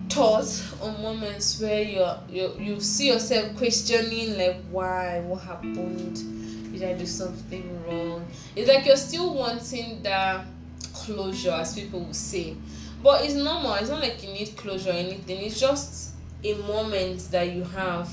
thoughts 0.09 0.73
or 0.81 0.91
moments 0.91 1.59
where 1.59 1.81
you're, 1.81 2.19
you 2.29 2.51
you 2.59 2.79
see 2.79 3.07
yourself 3.07 3.55
questioning 3.57 4.37
like 4.37 4.57
why 4.71 5.21
what 5.21 5.41
happened? 5.41 6.71
Did 6.71 6.83
i 6.83 6.93
do 6.93 7.05
something 7.05 7.83
wrong? 7.85 8.25
It's 8.55 8.67
like 8.67 8.85
you're 8.85 8.95
still 8.95 9.33
wanting 9.33 10.01
that 10.03 10.45
closure 10.93 11.51
as 11.51 11.75
people 11.75 12.01
will 12.05 12.13
say. 12.13 12.55
But 13.03 13.25
it's 13.25 13.33
normal. 13.33 13.73
It's 13.75 13.89
not 13.89 14.01
like 14.01 14.23
you 14.23 14.31
need 14.31 14.55
closure 14.55 14.91
or 14.91 14.93
anything. 14.93 15.43
It's 15.43 15.59
just 15.59 16.13
a 16.43 16.53
moment 16.55 17.19
that 17.31 17.51
you 17.51 17.63
have. 17.63 18.09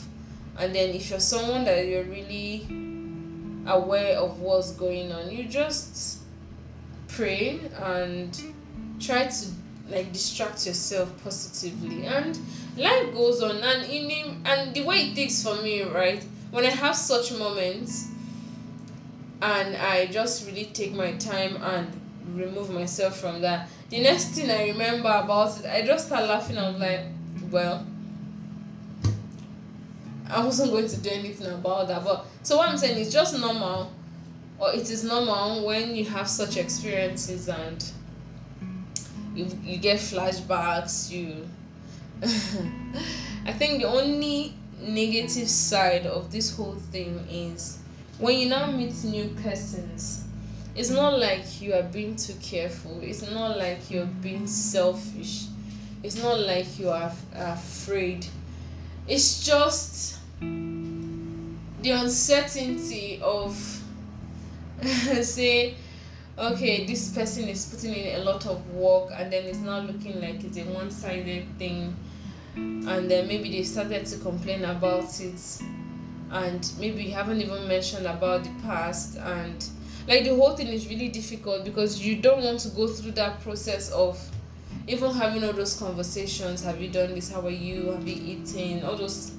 And 0.59 0.75
then 0.75 0.91
if 0.95 1.11
you're 1.11 1.21
someone 1.21 1.65
that 1.65 1.87
you're 1.87 2.05
really 2.05 2.67
aware 3.67 4.17
of 4.17 4.41
what's 4.41 4.73
going 4.73 5.13
on 5.13 5.31
you 5.31 5.45
just 5.45 6.21
pray 7.09 7.61
and 7.83 8.43
try 8.99 9.27
to 9.27 9.47
like 9.89 10.13
distract 10.13 10.67
yourself 10.67 11.13
positively 11.25 12.07
and 12.07 12.39
life 12.77 13.13
goes 13.13 13.43
on 13.43 13.57
and 13.57 13.85
in 13.91 14.43
and 14.45 14.75
the 14.75 14.83
way 14.85 15.11
it 15.11 15.15
takes 15.15 15.43
for 15.43 15.57
me 15.63 15.83
right 15.83 16.25
when 16.51 16.65
i 16.65 16.71
have 16.71 16.95
such 16.95 17.33
moments 17.33 18.09
and 19.43 19.77
i 19.77 20.07
just 20.07 20.47
really 20.47 20.67
take 20.67 20.93
my 20.93 21.13
time 21.13 21.57
and 21.63 22.01
remove 22.35 22.71
myself 22.71 23.19
from 23.19 23.41
that 23.41 23.69
the 23.89 24.01
next 24.01 24.27
thing 24.27 24.51
i 24.51 24.69
remember 24.69 25.09
about 25.09 25.59
it 25.59 25.67
i 25.67 25.83
just 25.85 26.07
start 26.07 26.29
laughing 26.29 26.57
i'm 26.57 26.79
like 26.79 27.01
well 27.51 27.85
I 30.33 30.45
wasn't 30.45 30.71
going 30.71 30.87
to 30.87 30.97
do 30.97 31.11
anything 31.11 31.49
about 31.49 31.89
that. 31.89 32.05
But 32.05 32.27
so 32.43 32.57
what 32.57 32.69
I'm 32.69 32.79
saying 32.79 32.99
is 32.99 33.13
just 33.13 33.39
normal, 33.39 33.93
or 34.59 34.73
it 34.73 34.91
is 34.91 35.05
normal 35.05 35.67
when 35.67 35.95
you 35.95 36.05
have 36.07 36.29
such 36.29 36.57
experiences 36.57 37.49
and 37.49 37.85
you 39.35 39.47
you 39.63 39.79
get 39.79 39.99
flashbacks. 39.99 41.11
You, 41.11 41.47
I 43.47 43.53
think 43.53 43.83
the 43.83 43.89
only 43.89 44.55
negative 44.81 45.49
side 45.49 46.07
of 46.07 46.33
this 46.33 46.57
whole 46.57 46.77
thing 46.93 47.19
is 47.31 47.79
when 48.19 48.39
you 48.39 48.49
now 48.49 48.71
meet 48.71 48.95
new 49.05 49.29
persons. 49.43 50.25
It's 50.77 50.91
not 50.91 51.19
like 51.19 51.61
you 51.61 51.75
are 51.75 51.83
being 51.83 52.15
too 52.15 52.35
careful. 52.41 53.01
It's 53.03 53.29
not 53.29 53.59
like 53.59 53.91
you're 53.91 54.07
being 54.07 54.47
selfish. 54.47 55.47
It's 56.03 56.23
not 56.23 56.39
like 56.39 56.79
you 56.79 56.91
are 56.91 57.13
afraid. 57.35 58.25
It's 59.09 59.45
just 59.45 60.20
the 61.83 61.91
uncertainty 61.91 63.21
of 63.23 63.55
say 65.23 65.75
okay, 66.41 66.87
this 66.87 67.13
person 67.15 67.49
is 67.49 67.67
putting 67.67 67.95
in 67.95 68.21
a 68.21 68.25
lot 68.25 68.47
of 68.47 68.67
work 68.73 69.11
and 69.15 69.33
then 69.33 69.45
it's 69.45 69.59
not 69.59 69.87
looking 69.87 70.21
like 70.21 70.43
it's 70.43 70.57
a 70.57 70.65
one 70.65 70.91
sided 70.91 71.47
thing. 71.59 71.95
And 72.57 73.11
then 73.11 73.29
maybe 73.29 73.51
they 73.51 73.63
started 73.63 74.07
to 74.07 74.19
complain 74.19 74.65
about 74.65 75.21
it, 75.21 75.63
and 76.33 76.73
maybe 76.81 77.05
you 77.05 77.13
haven't 77.13 77.41
even 77.41 77.69
mentioned 77.69 78.07
about 78.07 78.43
the 78.43 78.51
past. 78.63 79.17
And 79.19 79.65
like 80.09 80.25
the 80.25 80.35
whole 80.35 80.57
thing 80.57 80.67
is 80.67 80.89
really 80.89 81.09
difficult 81.09 81.65
because 81.65 82.05
you 82.05 82.17
don't 82.21 82.43
want 82.43 82.59
to 82.61 82.69
go 82.71 82.89
through 82.89 83.13
that 83.13 83.41
process 83.43 83.93
of 83.93 84.19
even 84.89 85.13
having 85.13 85.45
all 85.45 85.53
those 85.53 85.79
conversations. 85.79 86.65
Have 86.65 86.83
you 86.83 86.89
done 86.89 87.15
this? 87.15 87.31
How 87.31 87.41
are 87.43 87.51
you? 87.51 87.93
Have 87.93 88.07
you 88.07 88.17
eaten? 88.17 88.85
All 88.85 88.97
those 88.97 89.33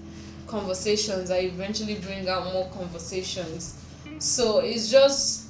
conversations 0.51 1.29
that 1.29 1.43
eventually 1.43 1.95
bring 1.95 2.27
out 2.27 2.53
more 2.53 2.69
conversations. 2.69 3.83
So 4.19 4.59
it's 4.59 4.91
just 4.91 5.47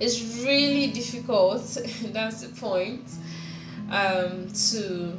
it's 0.00 0.42
really 0.44 0.88
difficult 0.88 1.62
that's 2.12 2.42
the 2.42 2.60
point 2.60 3.04
um, 3.90 4.48
to 4.70 5.16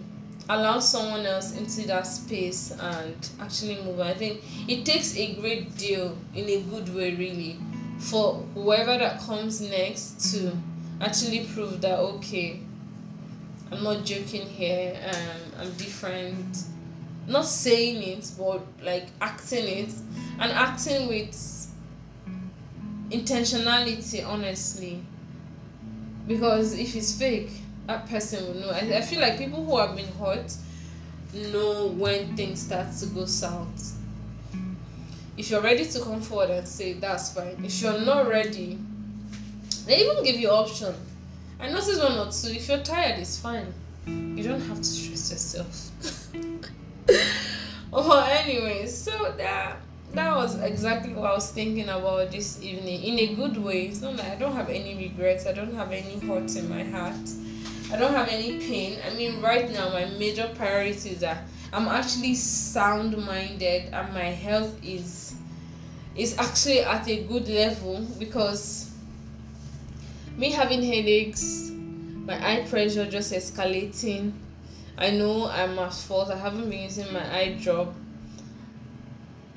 allow 0.50 0.80
someone 0.80 1.26
else 1.26 1.56
into 1.56 1.86
that 1.88 2.08
space 2.08 2.72
and 2.72 3.30
actually 3.40 3.82
move. 3.84 4.00
I 4.00 4.14
think 4.14 4.42
it 4.68 4.86
takes 4.86 5.16
a 5.16 5.36
great 5.36 5.78
deal 5.78 6.18
in 6.34 6.50
a 6.50 6.62
good 6.64 6.94
way 6.94 7.14
really 7.16 7.60
for 8.00 8.36
whoever 8.54 8.98
that 8.98 9.20
comes 9.22 9.62
next 9.62 10.32
to 10.32 10.58
actually 11.02 11.46
prove 11.54 11.82
that 11.82 12.00
okay 12.00 12.60
i'm 13.72 13.84
not 13.84 14.04
joking 14.06 14.48
here 14.48 14.98
um, 15.06 15.62
i'm 15.62 15.72
different 15.74 16.64
not 17.30 17.46
saying 17.46 18.02
it 18.02 18.32
but 18.38 18.62
like 18.84 19.08
acting 19.22 19.68
it. 19.68 19.94
And 20.40 20.52
acting 20.52 21.08
with 21.08 21.68
intentionality 23.10 24.26
honestly. 24.26 25.04
Because 26.28 26.74
if 26.78 26.96
it's 26.96 27.18
fake 27.18 27.50
that 27.88 28.08
person 28.08 28.46
will 28.46 28.62
know. 28.62 28.70
I, 28.70 28.98
I 28.98 29.02
feel 29.02 29.20
like 29.20 29.38
people 29.38 29.66
who 29.66 29.78
have 29.78 29.96
been 29.96 30.12
hurt 30.14 30.54
know 31.52 31.88
when 31.88 32.36
things 32.36 32.62
start 32.62 32.92
to 32.98 33.06
go 33.08 33.26
south. 33.26 33.96
If 35.38 35.50
you're 35.50 35.62
ready 35.62 35.86
to 35.86 36.00
come 36.02 36.22
forward 36.22 36.50
and 36.50 36.68
say 36.68 36.94
that's 36.94 37.34
fine. 37.34 37.64
If 37.64 37.82
you're 37.82 38.00
not 38.02 38.28
ready 38.28 38.78
they 39.86 40.02
even 40.08 40.24
give 40.24 40.36
you 40.36 40.50
option. 40.50 40.94
I 41.60 41.70
noticed 41.70 42.02
one 42.02 42.18
or 42.18 42.32
two 42.32 42.50
if 42.52 42.68
you're 42.68 42.80
tired 42.80 43.20
it's 43.20 43.40
fine. 43.40 43.74
You 44.06 44.44
don't 44.44 44.62
have 44.62 44.78
to 44.78 44.84
stress 44.84 45.32
yourself 45.32 45.92
oh 47.94 48.28
anyways 48.30 48.96
so 48.96 49.34
that 49.38 49.78
that 50.14 50.36
was 50.36 50.60
exactly 50.62 51.14
what 51.14 51.30
I 51.30 51.34
was 51.36 51.52
thinking 51.52 51.88
about 51.90 52.32
this 52.32 52.62
evening 52.64 53.04
in 53.04 53.20
a 53.20 53.36
good 53.36 53.58
way. 53.58 53.84
It's 53.86 54.02
not 54.02 54.16
like 54.16 54.28
I 54.28 54.36
don't 54.36 54.56
have 54.56 54.70
any 54.70 54.96
regrets, 54.96 55.46
I 55.46 55.54
don't 55.54 55.76
have 55.76 55.92
any 55.92 56.18
hurts 56.20 56.56
in 56.56 56.68
my 56.68 56.84
heart, 56.84 57.14
I 57.92 57.96
don't 57.96 58.14
have 58.14 58.28
any 58.28 58.58
pain. 58.58 58.98
I 59.06 59.14
mean, 59.14 59.40
right 59.42 59.72
now, 59.72 59.90
my 59.90 60.06
major 60.06 60.50
priorities 60.56 61.24
are 61.24 61.38
I'm 61.72 61.88
actually 61.88 62.34
sound 62.34 63.16
minded 63.18 63.94
and 63.94 64.14
my 64.14 64.32
health 64.34 64.84
is 64.84 65.36
is 66.16 66.38
actually 66.38 66.82
at 66.82 67.08
a 67.08 67.24
good 67.24 67.48
level 67.48 68.06
because 68.18 68.92
me 70.36 70.52
having 70.52 70.82
headaches, 70.82 71.70
my 72.26 72.36
eye 72.36 72.66
pressure 72.68 73.10
just 73.10 73.32
escalating. 73.32 74.34
I 75.00 75.10
know 75.10 75.50
I'm 75.50 75.80
at 75.80 75.94
fault. 75.94 76.30
I 76.30 76.38
haven't 76.38 76.70
been 76.70 76.84
using 76.84 77.12
my 77.12 77.36
eye 77.36 77.58
drop 77.60 77.96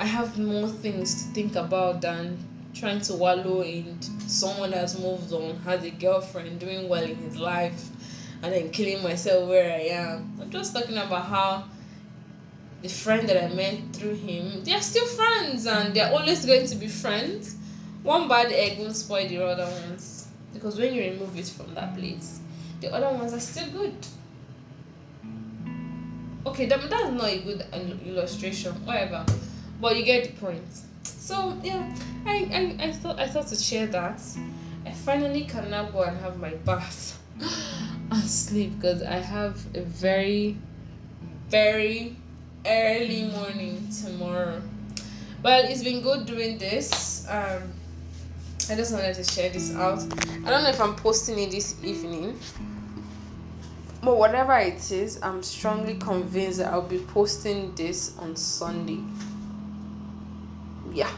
I 0.03 0.07
have 0.07 0.36
more 0.36 0.66
things 0.68 1.22
to 1.22 1.32
think 1.32 1.55
about 1.55 2.01
than 2.01 2.36
trying 2.74 3.01
to 3.03 3.14
wallow 3.14 3.62
in 3.62 4.03
someone 4.26 4.72
that's 4.72 4.99
moved 4.99 5.32
on, 5.32 5.59
has 5.59 5.84
a 5.84 5.90
girlfriend, 5.90 6.59
doing 6.59 6.88
well 6.88 7.05
in 7.05 7.14
his 7.14 7.36
life, 7.36 7.88
and 8.43 8.53
then 8.53 8.70
killing 8.70 9.01
myself 9.05 9.49
where 9.49 9.72
I 9.72 9.82
am. 9.95 10.38
I'm 10.40 10.51
just 10.51 10.74
talking 10.74 10.97
about 10.97 11.26
how 11.26 11.64
the 12.82 12.88
friend 12.88 13.28
that 13.28 13.45
I 13.45 13.55
met 13.55 13.78
through 13.93 14.16
him, 14.16 14.64
they're 14.64 14.80
still 14.80 15.07
friends 15.07 15.66
and 15.66 15.95
they're 15.95 16.12
always 16.12 16.45
going 16.45 16.66
to 16.66 16.74
be 16.74 16.88
friends. 16.88 17.55
One 18.03 18.26
bad 18.26 18.51
egg 18.51 18.80
won't 18.80 18.97
spoil 18.97 19.28
the 19.28 19.45
other 19.45 19.66
ones. 19.66 20.26
Because 20.53 20.80
when 20.80 20.93
you 20.95 21.12
remove 21.12 21.38
it 21.38 21.47
from 21.47 21.74
that 21.74 21.97
place, 21.97 22.40
the 22.80 22.93
other 22.93 23.16
ones 23.16 23.32
are 23.32 23.38
still 23.38 23.70
good. 23.70 23.95
Okay, 26.45 26.66
that, 26.66 26.90
that's 26.90 27.12
not 27.12 27.28
a 27.28 27.38
good 27.38 27.64
illustration. 28.07 28.72
Whatever. 28.84 29.24
But 29.80 29.97
you 29.97 30.05
get 30.05 30.24
the 30.24 30.32
point. 30.40 30.62
So 31.22 31.57
yeah 31.62 31.88
I, 32.26 32.76
I 32.80 32.86
i 32.88 32.93
thought 32.93 33.18
i 33.18 33.26
thought 33.26 33.47
to 33.49 33.57
share 33.57 33.86
that. 33.86 34.20
I 34.84 34.90
finally 34.90 35.45
can 35.45 35.70
now 35.70 35.84
go 35.90 36.03
and 36.03 36.18
have 36.18 36.38
my 36.38 36.51
bath 36.51 37.18
and 38.11 38.22
sleep 38.24 38.74
because 38.76 39.03
i 39.03 39.14
have 39.14 39.64
a 39.74 39.82
very 39.82 40.57
very 41.49 42.16
early 42.66 43.24
morning 43.24 43.88
tomorrow. 44.03 44.61
Well 45.43 45.64
it's 45.64 45.82
been 45.84 46.03
good 46.03 46.26
doing 46.26 46.59
this 46.59 47.26
um 47.28 47.62
i 48.70 48.74
just 48.74 48.93
wanted 48.93 49.14
to 49.14 49.24
share 49.24 49.51
this 49.51 49.74
out. 49.74 50.01
I 50.45 50.51
don't 50.51 50.64
know 50.64 50.70
if 50.70 50.80
i'm 50.80 50.97
posting 50.97 51.38
it 51.38 51.51
this 51.53 51.76
evening 51.82 52.38
but 54.03 54.16
whatever 54.18 54.57
it 54.59 54.90
is 54.90 55.18
i'm 55.22 55.42
strongly 55.42 55.94
convinced 55.94 56.59
that 56.59 56.72
i'll 56.72 56.82
be 56.82 56.98
posting 56.98 57.74
this 57.74 58.16
on 58.18 58.34
sunday. 58.36 58.98
Yeah. 60.92 61.11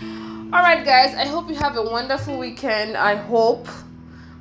All 0.00 0.62
right 0.62 0.84
guys 0.84 1.14
i 1.14 1.26
hope 1.26 1.48
you 1.48 1.54
have 1.54 1.76
a 1.76 1.82
wonderful 1.82 2.38
weekend. 2.38 2.96
I 2.96 3.14
hope 3.16 3.68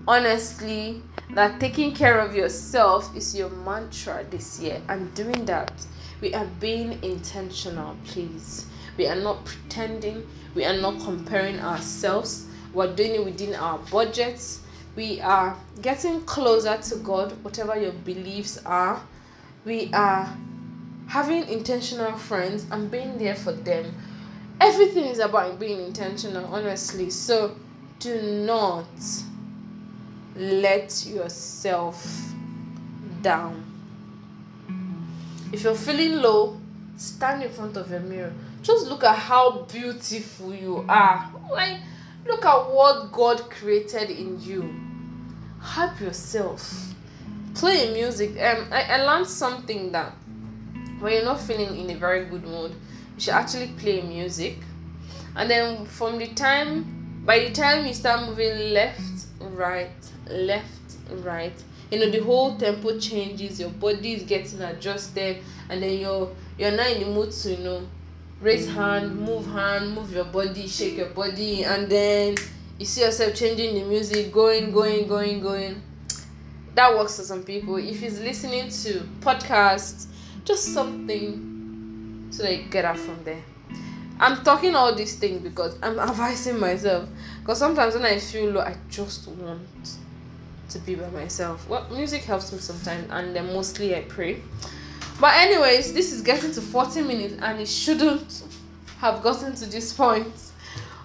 honestly 0.08 1.04
that 1.32 1.60
taking 1.60 1.94
care 1.94 2.20
of 2.20 2.36
yourself 2.36 3.16
is 3.16 3.36
your 3.38 3.50
mantra 3.50 4.26
this 4.30 4.60
year. 4.60 4.82
And 4.88 5.14
doing 5.14 5.46
that 5.46 5.86
we 6.22 6.34
are 6.34 6.48
being 6.60 7.04
intentional 7.04 7.98
please. 8.06 8.66
We 8.98 9.08
are 9.08 9.16
not 9.16 9.46
pretending. 9.46 10.28
We 10.56 10.66
are 10.66 10.78
not 10.78 11.00
comparing 11.02 11.60
ourselves. 11.60 12.46
We're 12.74 12.94
doing 12.94 13.16
it 13.16 13.26
within 13.26 13.56
our 13.56 13.78
budgets 13.92 14.61
we 14.96 15.22
are 15.22 15.56
getting 15.82 16.22
closer 16.22 16.78
to 16.78 16.96
god 16.98 17.32
whatever 17.44 17.80
your 17.80 17.92
beliefs 17.92 18.60
are. 18.66 19.02
We 19.64 19.92
are 19.94 20.36
having 21.08 21.48
intentional 21.48 22.14
friends 22.14 22.66
and 22.72 22.90
being 22.90 23.18
there 23.18 23.36
for 23.36 23.52
them. 23.52 23.94
Everything 24.60 25.06
is 25.06 25.20
about 25.20 25.60
being 25.60 25.80
intentional 25.80 26.46
honestly. 26.46 27.10
So 27.10 27.56
do 28.00 28.22
not 28.22 28.88
let 30.36 31.06
yourself 31.06 32.32
down. 33.22 33.66
If 35.54 35.64
you're 35.64 35.76
feeling 35.76 36.22
low 36.22 36.62
stand 37.02 37.42
in 37.42 37.50
front 37.50 37.76
of 37.78 37.92
a 37.92 38.00
mirror. 38.00 38.32
Just 38.62 38.88
look 38.88 39.04
at 39.04 39.18
how 39.18 39.64
beautiful 39.64 40.54
you 40.54 40.86
are. 40.88 41.32
Like 41.52 41.80
look 42.26 42.46
at 42.46 42.70
what 42.72 43.12
god 43.12 43.50
created 43.50 44.10
in 44.10 44.40
you. 44.42 44.74
Help 45.62 46.00
yourself. 46.00 46.94
Play 47.56 47.94
music. 47.94 48.32
Um 48.32 48.68
I, 48.72 48.84
I 48.84 49.04
learned 49.04 49.28
something 49.28 49.92
that 49.92 50.14
when 51.00 51.14
you're 51.14 51.26
not 51.26 51.42
feeling 51.42 51.78
in 51.78 51.90
a 51.90 52.00
very 52.00 52.26
good 52.26 52.44
mood 52.44 52.72
you 53.16 53.22
should 53.22 53.34
actually 53.34 53.74
play 53.78 54.02
music. 54.02 54.58
And 55.36 55.50
then 55.50 55.86
from 55.86 56.18
the 56.18 56.28
time 56.28 57.22
by 57.26 57.40
the 57.40 57.52
time 57.52 57.86
you 57.86 57.94
start 57.94 58.28
moving 58.28 58.74
left 58.74 59.26
right 59.40 59.92
left 60.28 60.96
right 61.24 61.54
you 61.92 62.00
know 62.00 62.10
the 62.10 62.20
whole 62.24 62.56
tempo 62.58 62.98
changes 63.00 63.60
your 63.60 63.70
body 63.70 64.14
is 64.14 64.24
getting 64.24 64.62
adjusted 64.62 65.38
and 65.70 65.84
then 65.84 66.00
you're 66.00 66.32
you're 66.58 66.72
not 66.72 66.90
in 66.90 67.02
the 67.02 67.06
mood 67.06 67.32
to 67.32 67.52
you 67.54 67.64
know 67.64 67.88
raise 68.42 68.68
hand 68.68 69.16
move 69.20 69.46
hand 69.48 69.94
move 69.94 70.12
your 70.12 70.26
body 70.26 70.68
shake 70.68 70.98
your 70.98 71.10
body 71.10 71.64
and 71.64 71.88
then 71.90 72.36
you 72.80 72.86
see 72.86 73.02
yourself 73.02 73.36
changing 73.36 73.76
the 73.76 73.84
music 73.84 74.32
going 74.32 74.72
going 74.72 75.08
going 75.08 75.40
going 75.40 75.82
that 76.74 76.94
works 76.96 77.18
for 77.18 77.24
some 77.24 77.44
people 77.44 77.76
if 77.78 78.00
he's 78.00 78.20
listening 78.20 78.70
to 78.70 79.00
podcasts 79.20 80.08
just 80.44 80.74
something 80.74 81.52
so 82.32 82.44
they 82.44 82.64
get 82.64 82.86
out 82.86 82.98
from 82.98 83.24
there. 83.24 83.44
I'm 84.20 84.44
talking 84.44 84.76
all 84.76 84.94
these 84.96 85.16
things 85.16 85.42
because 85.42 85.78
I'm 85.84 86.00
advising 86.10 86.60
myself. 86.60 87.10
Because 87.42 87.60
sometimes 87.60 87.96
when 87.96 88.06
I 88.06 88.20
feel 88.20 88.52
low, 88.52 88.62
I 88.62 88.76
just 88.90 89.28
want 89.28 89.68
to 90.70 90.80
be 90.80 90.96
by 90.96 91.10
myself. 91.10 91.68
Well, 91.68 91.88
music 91.90 92.24
helps 92.24 92.52
me 92.54 92.60
sometimes, 92.60 93.08
and 93.10 93.36
then 93.36 93.48
mostly 93.48 93.96
I 93.96 94.02
pray. 94.02 94.42
But, 95.22 95.36
anyways, 95.36 95.94
this 95.94 96.12
is 96.12 96.24
getting 96.24 96.52
to 96.54 96.62
40 96.62 97.04
minutes, 97.04 97.36
and 97.44 97.62
it 97.62 97.68
shouldn't 97.68 98.44
have 98.98 99.22
gotten 99.22 99.54
to 99.54 99.68
this 99.68 99.94
point. 99.94 100.34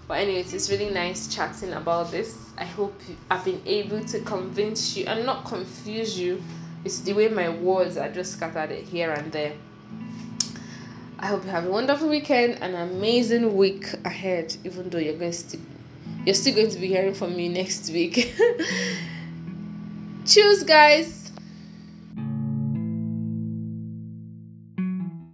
But, 0.08 0.20
anyways, 0.20 0.54
it's 0.54 0.70
really 0.70 0.88
nice 0.88 1.28
chatting 1.32 1.74
about 1.74 2.10
this. 2.10 2.34
I 2.56 2.64
hope 2.64 2.98
I've 3.30 3.44
been 3.44 3.60
able 3.66 4.02
to 4.06 4.20
convince 4.20 4.96
you 4.96 5.04
and 5.04 5.26
not 5.26 5.44
confuse 5.44 6.18
you. 6.18 6.42
It's 6.82 7.00
the 7.00 7.12
way 7.12 7.28
my 7.28 7.50
words 7.50 7.98
are 7.98 8.08
just 8.08 8.32
scattered 8.32 8.70
here 8.70 9.10
and 9.10 9.30
there. 9.32 9.52
I 11.18 11.26
hope 11.26 11.44
you 11.44 11.50
have 11.50 11.66
a 11.66 11.70
wonderful 11.70 12.08
weekend, 12.08 12.62
and 12.62 12.74
an 12.74 12.88
amazing 12.92 13.54
week 13.54 13.86
ahead, 14.06 14.56
even 14.64 14.88
though 14.88 14.96
you're 14.96 15.18
going 15.18 15.32
to 15.32 15.58
you're 16.24 16.34
still 16.34 16.54
going 16.54 16.70
to 16.70 16.78
be 16.78 16.88
hearing 16.88 17.14
from 17.14 17.36
me 17.36 17.48
next 17.48 17.90
week 17.90 18.34
Cheers, 20.26 20.64
guys 20.64 21.25